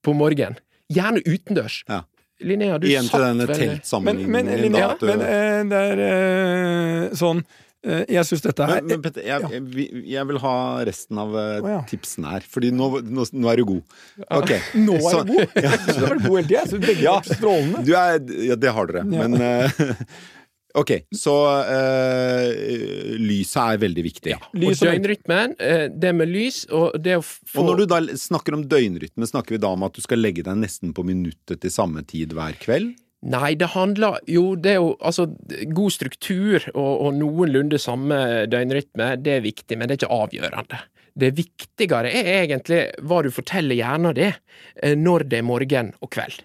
[0.05, 0.57] på morgenen.
[0.93, 1.83] Gjerne utendørs.
[1.89, 2.03] Ja.
[2.45, 3.61] Linnea, du Igjen til satt denne vel
[4.05, 7.45] Men, men Linnea, du- men eh, det er eh, sånn
[7.85, 10.55] Jeg syns dette er Men, men Petter, jeg, jeg, jeg vil ha
[10.89, 11.81] resten av oh, ja.
[11.91, 13.99] tipsene her, Fordi nå, nå, nå er du god.
[14.41, 14.55] Ok.
[14.87, 15.59] Nå er Så- du god!
[15.67, 15.75] Ja.
[15.89, 16.61] Du har du god hele tida.
[16.63, 17.19] Jeg syns begge Ja.
[17.19, 17.85] var strålende.
[17.85, 18.17] Du er,
[18.49, 19.05] ja, det har dere.
[19.05, 19.27] Ja.
[19.29, 19.85] Men eh,
[20.75, 21.33] Ok, så
[21.71, 24.33] eh, lyset er veldig viktig.
[24.33, 24.41] Ja.
[24.59, 28.01] Lys og døgnrytmen, eh, det med lys og det å få Og når du da
[28.19, 31.63] snakker om døgnrytme, snakker vi da om at du skal legge deg nesten på minuttet
[31.63, 32.97] til samme tid hver kveld?
[33.25, 35.27] Nei, det handler jo det jo Altså,
[35.73, 38.19] god struktur og, og noenlunde samme
[38.53, 40.81] døgnrytme, det er viktig, men det er ikke avgjørende.
[41.15, 46.11] Det viktigere er egentlig hva du forteller hjernen din eh, når det er morgen og
[46.17, 46.43] kveld.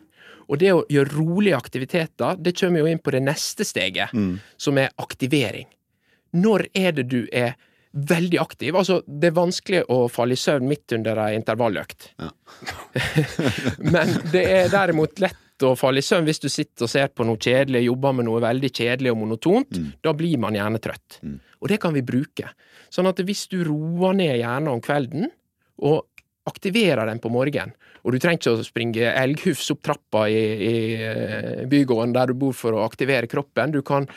[0.50, 4.14] Og det å gjøre rolige aktiviteter, det kommer jo inn på det neste steget,
[4.58, 5.68] som er aktivering.
[6.34, 7.54] Når er det du er
[7.94, 8.74] veldig aktiv?
[8.78, 12.10] Altså, det er vanskelig å falle i søvn midt under ei intervalløkt.
[13.94, 17.26] Men det er derimot lett å falle i søvn hvis du sitter og ser på
[17.28, 19.82] noe kjedelig, jobber med noe veldig kjedelig og monotont.
[20.04, 21.20] Da blir man gjerne trøtt.
[21.60, 22.54] Og det kan vi bruke.
[22.94, 25.30] Sånn at hvis du roer ned hjernen om kvelden,
[25.80, 26.06] og
[26.50, 30.76] aktiverer den på morgenen, og du trenger ikke å springe elghufs opp trappa i, i
[31.04, 33.74] eh, bygården der du bor for å aktivere kroppen.
[33.76, 34.08] Du kan,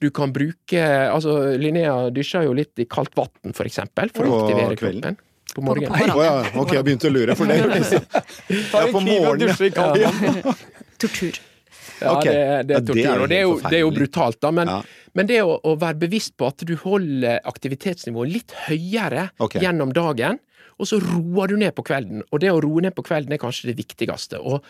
[0.00, 4.44] du kan bruke Altså, Linnea dysjer jo litt i kaldt vann, for eksempel, for å
[4.44, 5.18] aktivere kvelden?
[5.18, 5.30] kroppen.
[5.54, 6.10] På morgenen.
[6.10, 9.28] På oh, ja, ok, jeg begynte å lure, for det Tar Ja, en på kniv
[9.28, 10.54] og dusje i kaldt vann.
[11.02, 11.40] Tortur.
[12.00, 12.32] Ja, okay.
[12.32, 14.40] det, det Ja, er det er tortur, og det er jo, det er jo brutalt,
[14.42, 14.50] da.
[14.54, 14.80] Men, Ja.
[15.14, 19.62] men det å, å være bevisst på at du holder aktivitetsnivået litt høyere okay.
[19.62, 20.40] gjennom dagen,
[20.78, 22.24] og så roer du ned på kvelden.
[22.32, 24.40] Og det å roe ned på kvelden er kanskje det viktigste.
[24.42, 24.64] Og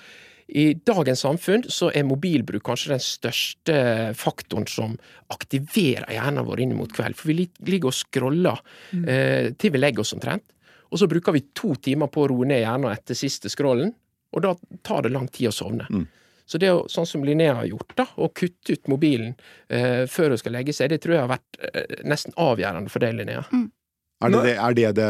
[0.53, 3.77] i dagens samfunn så er mobilbruk kanskje den største
[4.19, 4.99] faktoren som
[5.33, 7.17] aktiverer hjernen vår inn mot kveld.
[7.17, 8.61] For vi ligger og scroller
[8.93, 10.45] eh, til vi legger oss omtrent.
[10.93, 13.95] Og så bruker vi to timer på å roe ned hjernen etter siste scrollen,
[14.35, 14.53] og da
[14.87, 15.87] tar det lang tid å sovne.
[16.45, 19.33] Så det å, sånn som Linnea har gjort, da, å kutte ut mobilen
[19.73, 23.05] eh, før hun skal legge seg, det tror jeg har vært eh, nesten avgjørende for
[23.05, 23.47] deg, Linnea.
[24.25, 25.09] Er det det, er det, det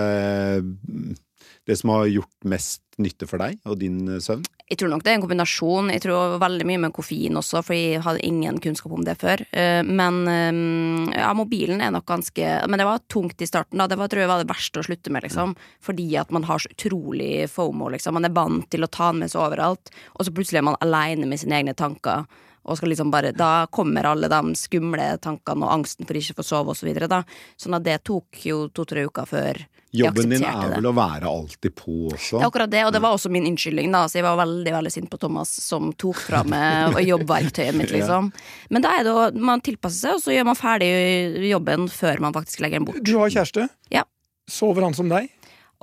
[1.67, 4.45] det som har gjort mest nytte for deg og din eh, søvn?
[4.69, 5.91] Jeg tror nok det er en kombinasjon.
[5.93, 9.43] Jeg tror veldig mye med koffein også, for jeg hadde ingen kunnskap om det før.
[9.53, 13.89] Eh, Men eh, ja, mobilen er nok ganske Men det var tungt i starten, da.
[13.91, 15.57] Det var, tror jeg var det verste å slutte med, liksom.
[15.85, 18.17] Fordi at man har så utrolig fomo, liksom.
[18.17, 20.81] Man er vant til å ta den med seg overalt, og så plutselig er man
[20.85, 22.29] aleine med sine egne tanker.
[22.65, 26.41] Og skal liksom bare, Da kommer alle de skumle tankene og angsten for ikke å
[26.41, 27.21] få sove og så videre, da.
[27.61, 29.61] Sånn at det tok jo to-tre uker før
[29.95, 30.79] Jobben din er er det.
[30.81, 32.39] vel å være alltid på også?
[32.39, 34.05] Det er akkurat det, og det var også min unnskyldning, da.
[34.11, 38.33] Så jeg var veldig veldig sint på Thomas som tok fra meg jobbverktøyet mitt, liksom.
[38.75, 40.91] Men da er det å man tilpasser seg, og så gjør man ferdig
[41.51, 43.03] jobben før man faktisk legger den bort.
[43.07, 43.69] Du har kjæreste.
[43.95, 44.03] Ja.
[44.51, 45.31] Sover han som deg?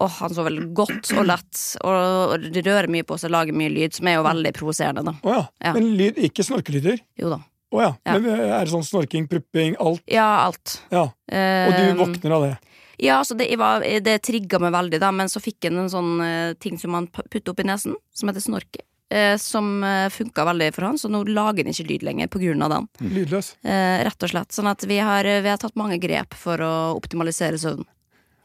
[0.01, 4.07] Og han veldig godt og lett, og rører mye på seg, lager mye lyd, som
[4.09, 5.13] er jo veldig provoserende, da.
[5.21, 5.43] Oh, ja.
[5.61, 5.73] Ja.
[5.77, 7.01] Men lyd, ikke snorkelyder?
[7.21, 7.39] Jo da.
[7.71, 7.91] Oh, ja.
[8.07, 8.17] Ja.
[8.17, 10.01] Men er det sånn snorking, prupping, alt?
[10.11, 10.79] Ja, alt.
[10.91, 11.05] Ja.
[11.07, 12.55] Og du Eh, våkner av det?
[13.01, 16.11] Ja, så det, var, det trigga meg veldig, da, men så fikk jeg en sånn
[16.21, 18.83] uh, ting som man p- putter opp i nesen, som heter snorke.
[19.09, 22.29] eh, Som uh, funka veldig for han, så nå lager han ikke lyd lenger
[22.61, 22.85] av den.
[23.01, 23.55] Lydløs?
[23.65, 24.51] Eh, rett og slett.
[24.53, 27.83] Sånn at vi har, vi har tatt mange grep for å optimalisere søvn.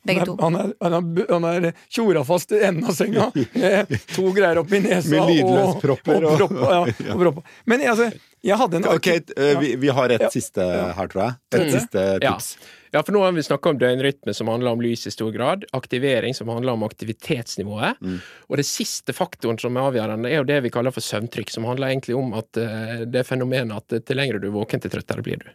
[0.07, 0.37] Begge to.
[0.41, 4.61] Han er, han er, han er tjora fast i enden av senga med to greier
[4.61, 7.43] oppi nesa Med lydløspropper og, og- og, propper, ja, og propper.
[7.67, 8.07] Men altså,
[8.47, 10.31] jeg hadde en Ok, eh, vi, vi har et Ja.
[10.31, 10.63] siste
[10.95, 11.37] her, tror jeg.
[11.53, 11.73] Et Mm.
[11.75, 12.53] siste tips.
[12.57, 12.71] Ja,
[13.03, 15.65] for nå har vi snakka om døgnrytme, som handler om lys i stor grad.
[15.77, 18.01] Aktivering, som handler om aktivitetsnivået.
[18.49, 21.67] Og det siste faktoren som er avgjørende, er jo det vi kaller for søvntrykk, som
[21.69, 24.93] handler egentlig om at eh, det fenomenet at eh, til lengre du er våken, til
[24.95, 25.51] trøttere blir du.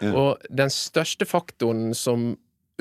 [0.00, 0.10] Ja.
[0.10, 2.32] Og den største faktoren som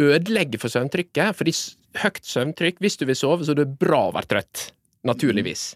[0.02, 1.54] ødelegger for søvntrykket, fordi
[2.02, 4.72] høyt søvntrykk Hvis du vil sove, så er det bra å være trøtt.
[5.06, 5.74] Naturligvis.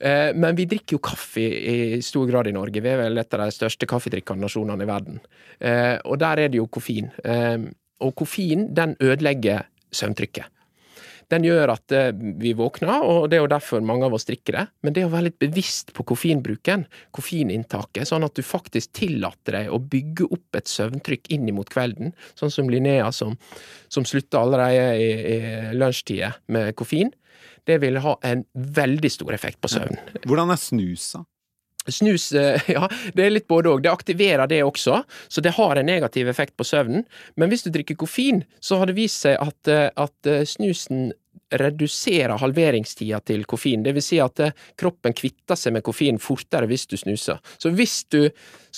[0.00, 2.80] Eh, Men vi drikker jo kaffe i stor grad i Norge.
[2.80, 5.20] Vi er vel et av de største kaffedrikkende nasjonene i verden.
[5.60, 7.10] Eh, Og der er det jo koffein.
[7.24, 7.58] Eh,
[8.00, 10.46] Og koffein, den ødelegger søvntrykket.
[11.28, 11.92] Den gjør at
[12.40, 14.62] vi våkner, og det er jo derfor mange av oss drikker det.
[14.82, 19.68] Men det å være litt bevisst på koffeinbruken, koffeininntaket, sånn at du faktisk tillater deg
[19.68, 23.36] å bygge opp et søvntrykk inn mot kvelden, sånn som Linnea som,
[23.92, 27.12] som slutta allerede i, i lunsjtida med koffein,
[27.68, 29.98] det vil ha en veldig stor effekt på søvn.
[30.24, 31.24] Hvordan er snus, da?
[31.88, 33.84] Snus, eh, ja, det er litt både òg.
[33.84, 37.06] Det aktiverer det også, så det har en negativ effekt på søvnen.
[37.36, 41.10] Men hvis du drikker koffein, så har det vist seg at, eh, at eh, snusen
[41.48, 43.80] reduserer halveringstida til koffein.
[43.86, 44.42] Det vil si at
[44.76, 47.40] kroppen kvitter seg med koffein fortere hvis du snuser.
[47.56, 48.26] Så hvis du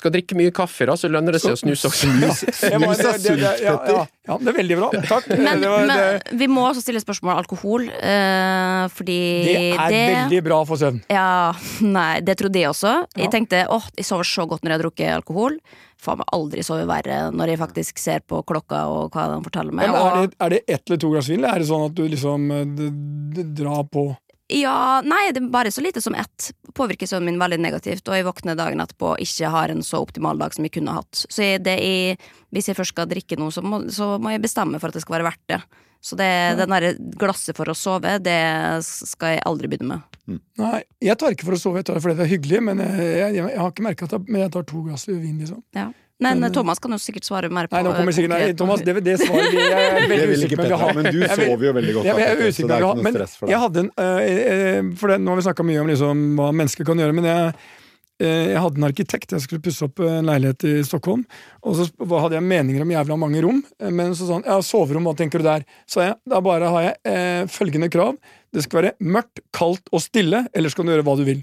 [0.01, 2.09] skal drikke mye kaffe, da, så lønner det seg å snuse også.
[2.21, 3.99] Det Snus er det- det- sunt, Petter.
[3.99, 4.89] Ja, ja, det er veldig bra.
[5.09, 5.29] Takk.
[5.47, 5.99] Men, det, var, det,
[6.31, 10.81] men vi må også stille spørsmål om alkohol, eh, fordi det er veldig bra for
[10.81, 11.03] søvn.
[11.13, 11.53] Ja,
[11.99, 12.97] nei, det trodde jeg også.
[13.19, 15.61] Jeg tenkte åh, jeg sover så godt når jeg har drukket alkohol.
[16.01, 19.75] Faen meg aldri sove verre når jeg faktisk ser på klokka og hva den forteller
[19.77, 19.91] meg.
[19.91, 21.97] Men er det, er det ett eller to glass vin, eller er det sånn at
[21.99, 24.07] du liksom eh, drar på
[24.51, 26.51] ja, nei, det er bare så lite som ett.
[26.77, 30.01] Påvirker søvnen min veldig negativt, og jeg våkner dagen etterpå og ikke har en så
[30.03, 31.25] optimal dag som jeg kunne hatt.
[31.27, 34.43] Så jeg, det er, hvis jeg først skal drikke noe, så må, så må jeg
[34.45, 35.61] bestemme for at det skal være verdt det.
[36.01, 38.41] Så det, den derre glasset for å sove, det
[38.89, 40.39] skal jeg aldri begynne med.
[40.61, 42.81] Nei, jeg tar ikke for å sove, jeg tar det fordi det er hyggelig, men
[42.85, 45.61] jeg, jeg, jeg har ikke merka at jeg, men jeg tar to glass vin, liksom.
[45.77, 45.91] Ja.
[46.21, 48.85] Men eh, Thomas kan jo sikkert svare mer på Nei, nå kommer sikkert Nei, Thomas,
[48.85, 50.63] det, det svaret jeg er veldig usikker ikke på.
[50.67, 50.95] Petter, har.
[50.99, 52.09] men du sover jo veldig godt.
[52.11, 53.85] Jeg, jeg, jeg er usikker så det er ikke noe men stress for jeg hadde
[53.87, 57.01] en eh, eh, For det, Nå har vi snakka mye om liksom, hva mennesker kan
[57.05, 57.55] gjøre, men jeg,
[58.21, 59.33] eh, jeg hadde en arkitekt.
[59.37, 61.25] Jeg skulle pusse opp en leilighet i Stockholm,
[61.65, 63.63] og så hadde jeg meninger om jævla mange rom.
[63.81, 65.65] eh, Men så sa han ja, soverom, hva tenker du der?
[65.89, 68.19] Så jeg, da bare har jeg eh, følgende krav.
[68.53, 71.41] Det skal være mørkt, kaldt og stille, ellers kan du gjøre hva du vil.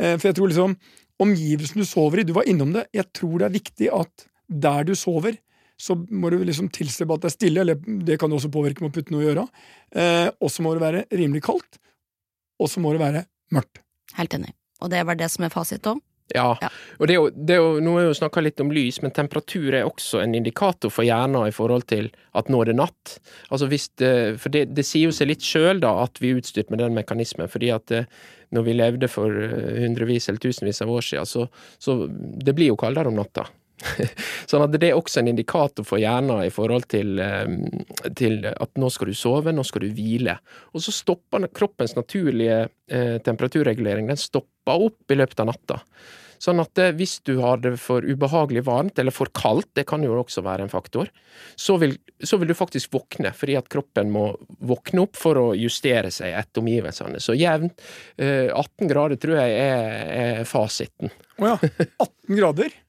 [0.00, 0.78] Eh, for jeg tror liksom
[1.22, 4.86] Omgivelsen du sover i, du var innom det, jeg tror det er viktig at der
[4.88, 5.38] du sover,
[5.76, 8.84] så må du liksom tilstrebe at det er stille, eller det kan du også påvirke
[8.84, 9.44] med å putte noe i øra.
[9.92, 11.80] Eh, og så må det være rimelig kaldt,
[12.60, 13.82] og så må det være mørkt.
[14.16, 14.54] Helt enig.
[14.80, 16.00] Og det var det som er fasit òg?
[16.34, 16.68] Ja, Ja.
[16.98, 19.00] og det er jo, det er jo, nå har vi jo snakka litt om lys,
[19.02, 22.76] men temperatur er også en indikator for hjernen i forhold til at nå er det
[22.80, 23.18] natt.
[23.50, 26.72] Altså hvis det, for det, det sier jo seg litt sjøl at vi er utstyrt
[26.72, 28.06] med den mekanismen, fordi at det,
[28.50, 31.46] når vi levde for eh, hundrevis eller tusenvis av år siden, så,
[31.78, 33.46] så det blir jo kaldere om natta.
[34.50, 37.46] sånn at det er også en indikator for hjernen i forhold til, eh,
[38.16, 40.38] til at nå skal du sove, nå skal du hvile.
[40.74, 45.82] Og så stopper kroppens naturlige eh, temperaturregulering, den stopper opp i løpet av natta.
[46.42, 50.04] Sånn at eh, hvis du har det for ubehagelig varmt, eller for kaldt, det kan
[50.04, 51.10] jo også være en faktor,
[51.56, 54.28] så vil, så vil du faktisk våkne, fordi at kroppen må
[54.68, 57.20] våkne opp for å justere seg etter omgivelsene.
[57.22, 57.80] Så jevnt
[58.16, 61.12] eh, 18 grader tror jeg er, er fasiten.
[61.40, 61.56] Å ja.
[62.06, 62.82] 18 grader.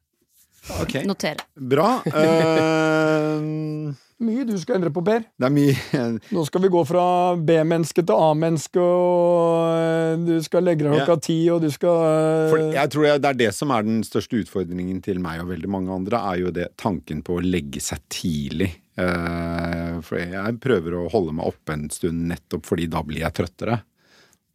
[0.81, 1.47] Ok, Notere.
[1.55, 2.01] bra.
[2.05, 5.27] Uh, Mye du skal endre på, Per.
[5.37, 5.99] det er mye
[6.33, 7.01] Nå skal vi gå fra
[7.37, 12.45] B-menneske til A-menneske, og eh, du skal legge deg klokka ti, og du skal eh,
[12.49, 15.69] For jeg tror det er det som er den største utfordringen til meg og veldig
[15.69, 18.71] mange andre, er jo det tanken på å legge seg tidlig.
[18.97, 23.37] Eh, for jeg prøver å holde meg oppe en stund nettopp fordi da blir jeg
[23.37, 23.83] trøttere.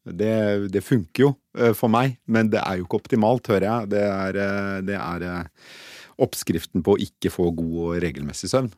[0.03, 0.35] Det,
[0.75, 1.33] det funker jo
[1.79, 3.90] for meg, men det er jo ikke optimalt, hører jeg.
[3.92, 4.38] Det er,
[4.83, 5.27] det er
[6.25, 8.73] oppskriften på å ikke få god og regelmessig søvn.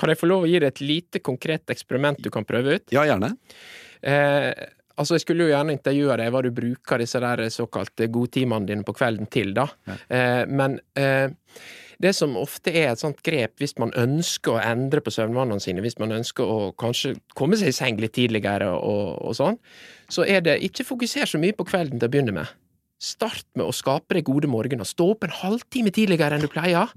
[0.00, 2.88] Kan jeg få lov å gi deg et lite konkret eksperiment du kan prøve ut?
[2.94, 3.34] Ja, gjerne.
[4.02, 4.50] Eh,
[4.96, 8.86] altså, jeg skulle jo gjerne intervjue deg hva du bruker disse der såkalte godtimene dine
[8.86, 9.68] på kvelden til, da.
[9.86, 11.30] Eh, men eh,
[12.02, 15.84] det som ofte er et sånt grep hvis man ønsker å endre på søvnvanene sine,
[15.84, 19.60] hvis man ønsker å kanskje komme seg i seng litt tidligere og, og sånn,
[20.10, 22.50] så er det ikke fokuser så mye på kvelden til å begynne med.
[23.04, 24.86] Start med å skape deg gode morgener.
[24.88, 26.92] Stå opp en halvtime tidligere enn du pleier.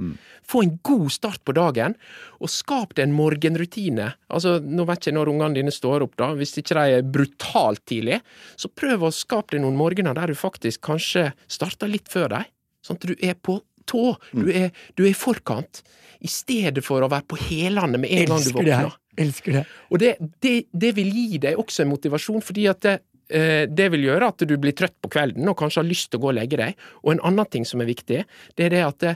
[0.48, 1.98] Få en god start på dagen,
[2.40, 4.14] og skap deg en morgenrutine.
[4.32, 6.30] Altså, Nå vet ikke jeg når ungene dine står opp, da.
[6.40, 8.22] Hvis ikke de er brutalt tidlig,
[8.56, 12.48] så prøv å skape deg noen morgener der du faktisk kanskje starter litt før dem.
[12.86, 14.14] Sånn at du er på tå.
[14.32, 15.84] Du er, du er i forkant.
[16.24, 18.88] I stedet for å være på hælene med en gang du våkner.
[18.88, 19.22] det.
[19.28, 19.62] Elsker det.
[19.92, 20.16] Og det,
[20.46, 22.88] det, det vil gi deg også en motivasjon, fordi at
[23.30, 26.20] det, eh, vil gjøre at du blir trøtt på kvelden og kanskje har lyst til
[26.20, 26.78] å gå og legge deg.
[27.04, 28.24] Og en annen ting som er viktig,
[28.56, 29.16] det er det at det,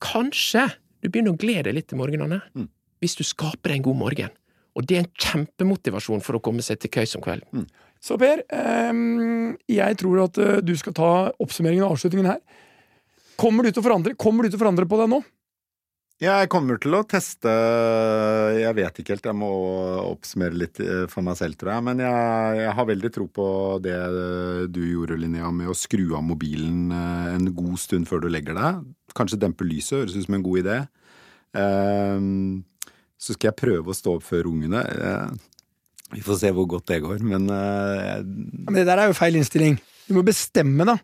[0.00, 0.68] kanskje
[1.02, 2.42] du begynner å glede deg litt til morgenene.
[3.02, 4.30] Hvis du skaper deg en god morgen.
[4.78, 7.66] Og det er en kjempemotivasjon for å komme seg til køys om kvelden.
[8.00, 11.10] Så Per, ehm, jeg tror at eh, du skal ta
[11.42, 12.38] oppsummeringen og avslutningen her.
[13.38, 15.18] Kommer du til å forandre Kommer du til å forandre på deg nå?
[16.18, 17.50] Jeg kommer til å teste
[18.58, 19.50] Jeg vet ikke helt, jeg må
[20.02, 21.84] oppsummere litt eh, for meg selv, tror jeg.
[21.86, 23.46] Men jeg, jeg har veldig tro på
[23.84, 28.24] det eh, du gjorde, Linnea, med å skru av mobilen eh, en god stund før
[28.24, 28.80] du legger deg.
[29.14, 30.78] Kanskje dempe lyset, høres ut som en god idé.
[33.18, 34.82] Så skal jeg prøve å stå opp før ungene.
[36.12, 39.78] Vi får se hvor godt det går, men Men det der er jo feil innstilling.
[40.08, 40.94] Du må bestemme, da.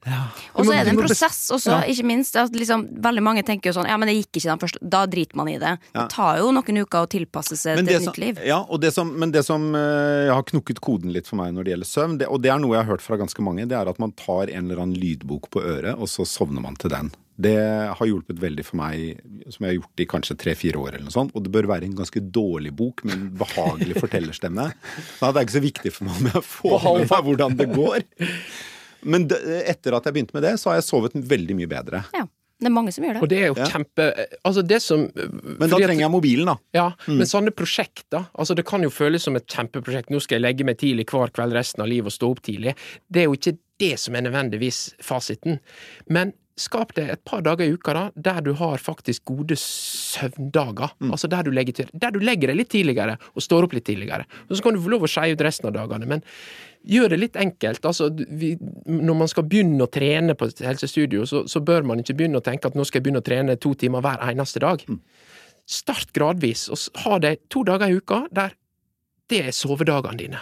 [0.57, 1.81] Og så er det en prosess også, Ja.
[1.93, 2.37] ikke minst.
[2.41, 5.05] At liksom, veldig mange tenker jo sånn Ja, men det gikk ikke den første Da
[5.07, 5.75] driter man i det.
[5.93, 6.05] Ja.
[6.07, 8.41] Det tar jo noen uker å tilpasse seg til et nytt liv.
[8.49, 11.65] ja, og det som, men det som eh, har knukket koden litt for meg når
[11.69, 13.77] det gjelder søvn, det, og det er noe jeg har hørt fra ganske mange, det
[13.77, 16.91] er at man tar en eller annen lydbok på øret, og så sovner man til
[16.91, 17.13] den.
[17.37, 17.57] Det
[17.99, 19.19] har hjulpet veldig for meg,
[19.51, 21.33] som jeg har gjort i kanskje tre-fire år, eller noe sånt.
[21.35, 24.69] Og det bør være en ganske dårlig bok med en behagelig fortellerstemme.
[25.19, 27.69] Så det er ikke så viktig for meg om jeg får med meg hvordan det
[27.75, 28.07] går.
[29.05, 32.05] Men etter at jeg begynte med det, så har jeg sovet veldig mye bedre.
[32.17, 32.25] Ja.
[32.65, 33.23] Det er mange som gjør det.
[33.25, 33.39] Og det.
[33.43, 33.65] er jo Ja.
[33.67, 34.05] kjempe
[34.47, 36.55] Altså, det som Men da trenger jeg mobilen, da.
[36.73, 40.09] Ja, men sånne prosjekter altså Det kan jo føles som et kjempeprosjekt.
[40.15, 42.77] Nå skal jeg legge meg tidlig hver kveld resten av livet og stå opp tidlig.
[43.11, 45.59] Det er jo ikke det som er nødvendigvis fasiten.
[46.09, 50.95] Men skap deg et par dager i uka da, der du har faktisk gode søvndager.
[51.11, 54.29] Altså der du, legger der du legger deg litt tidligere og står opp litt tidligere.
[54.49, 56.09] Og så kan du få lov å skeie ut resten av dagene.
[56.11, 56.25] Men
[56.87, 57.85] gjør det litt enkelt.
[57.91, 58.55] Altså, vi,
[58.87, 62.39] når man skal begynne å trene på et helsestudio, så, så bør man ikke begynne
[62.39, 64.85] å tenke at nå skal jeg begynne å trene to timer hver eneste dag.
[65.65, 68.55] Start gradvis, og ha det to dager i uka der
[69.33, 70.41] det er sovedagene dine.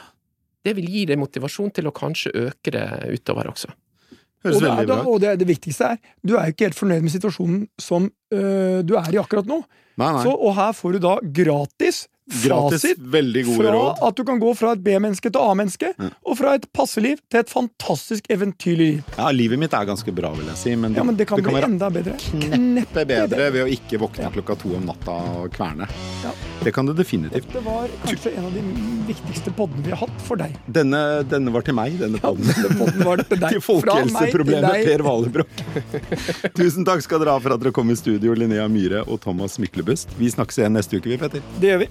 [0.63, 3.71] det vil gi deg motivasjon til å kanskje øke det utover også.
[4.43, 6.79] Høres og det, er, da, og det, det viktigste er, du er jo ikke helt
[6.79, 9.61] fornøyd med situasjonen som øh, du er i akkurat nå.
[10.01, 10.23] Nei, nei.
[10.25, 14.03] Så, og her får du da gratis Gratis, veldig gode fra råd.
[14.09, 15.91] at du kan gå fra et B-menneske til A-menneske,
[16.23, 19.03] og fra et passeliv til et fantastisk eventyrlig liv.
[19.17, 21.55] Ja, livet mitt er ganske bra, vil jeg si, men, Ja, men det kan, bli
[21.55, 22.15] være enda bedre.
[22.23, 25.89] kneppe bedre ved å ikke våkne klokka to om natta og kverne.
[26.23, 26.33] Ja.
[26.63, 27.51] Det kan det definitivt.
[27.53, 28.63] Det var kanskje en av de
[29.09, 30.55] viktigste poddene vi har hatt for deg.
[30.67, 32.47] Denne, denne var til meg, denne podden.
[32.47, 33.51] Denne podden var til deg.
[33.57, 34.87] til folkehelseproblemet.
[34.87, 35.65] Per Valebrokk.
[36.61, 39.59] Tusen takk skal dere ha for at dere kom i studio, Linnea Myhre og Thomas
[39.63, 40.15] Myklebust.
[40.21, 41.43] Vi snakkes igjen neste uke, vi, Petter.
[41.59, 41.91] Det gjør vi.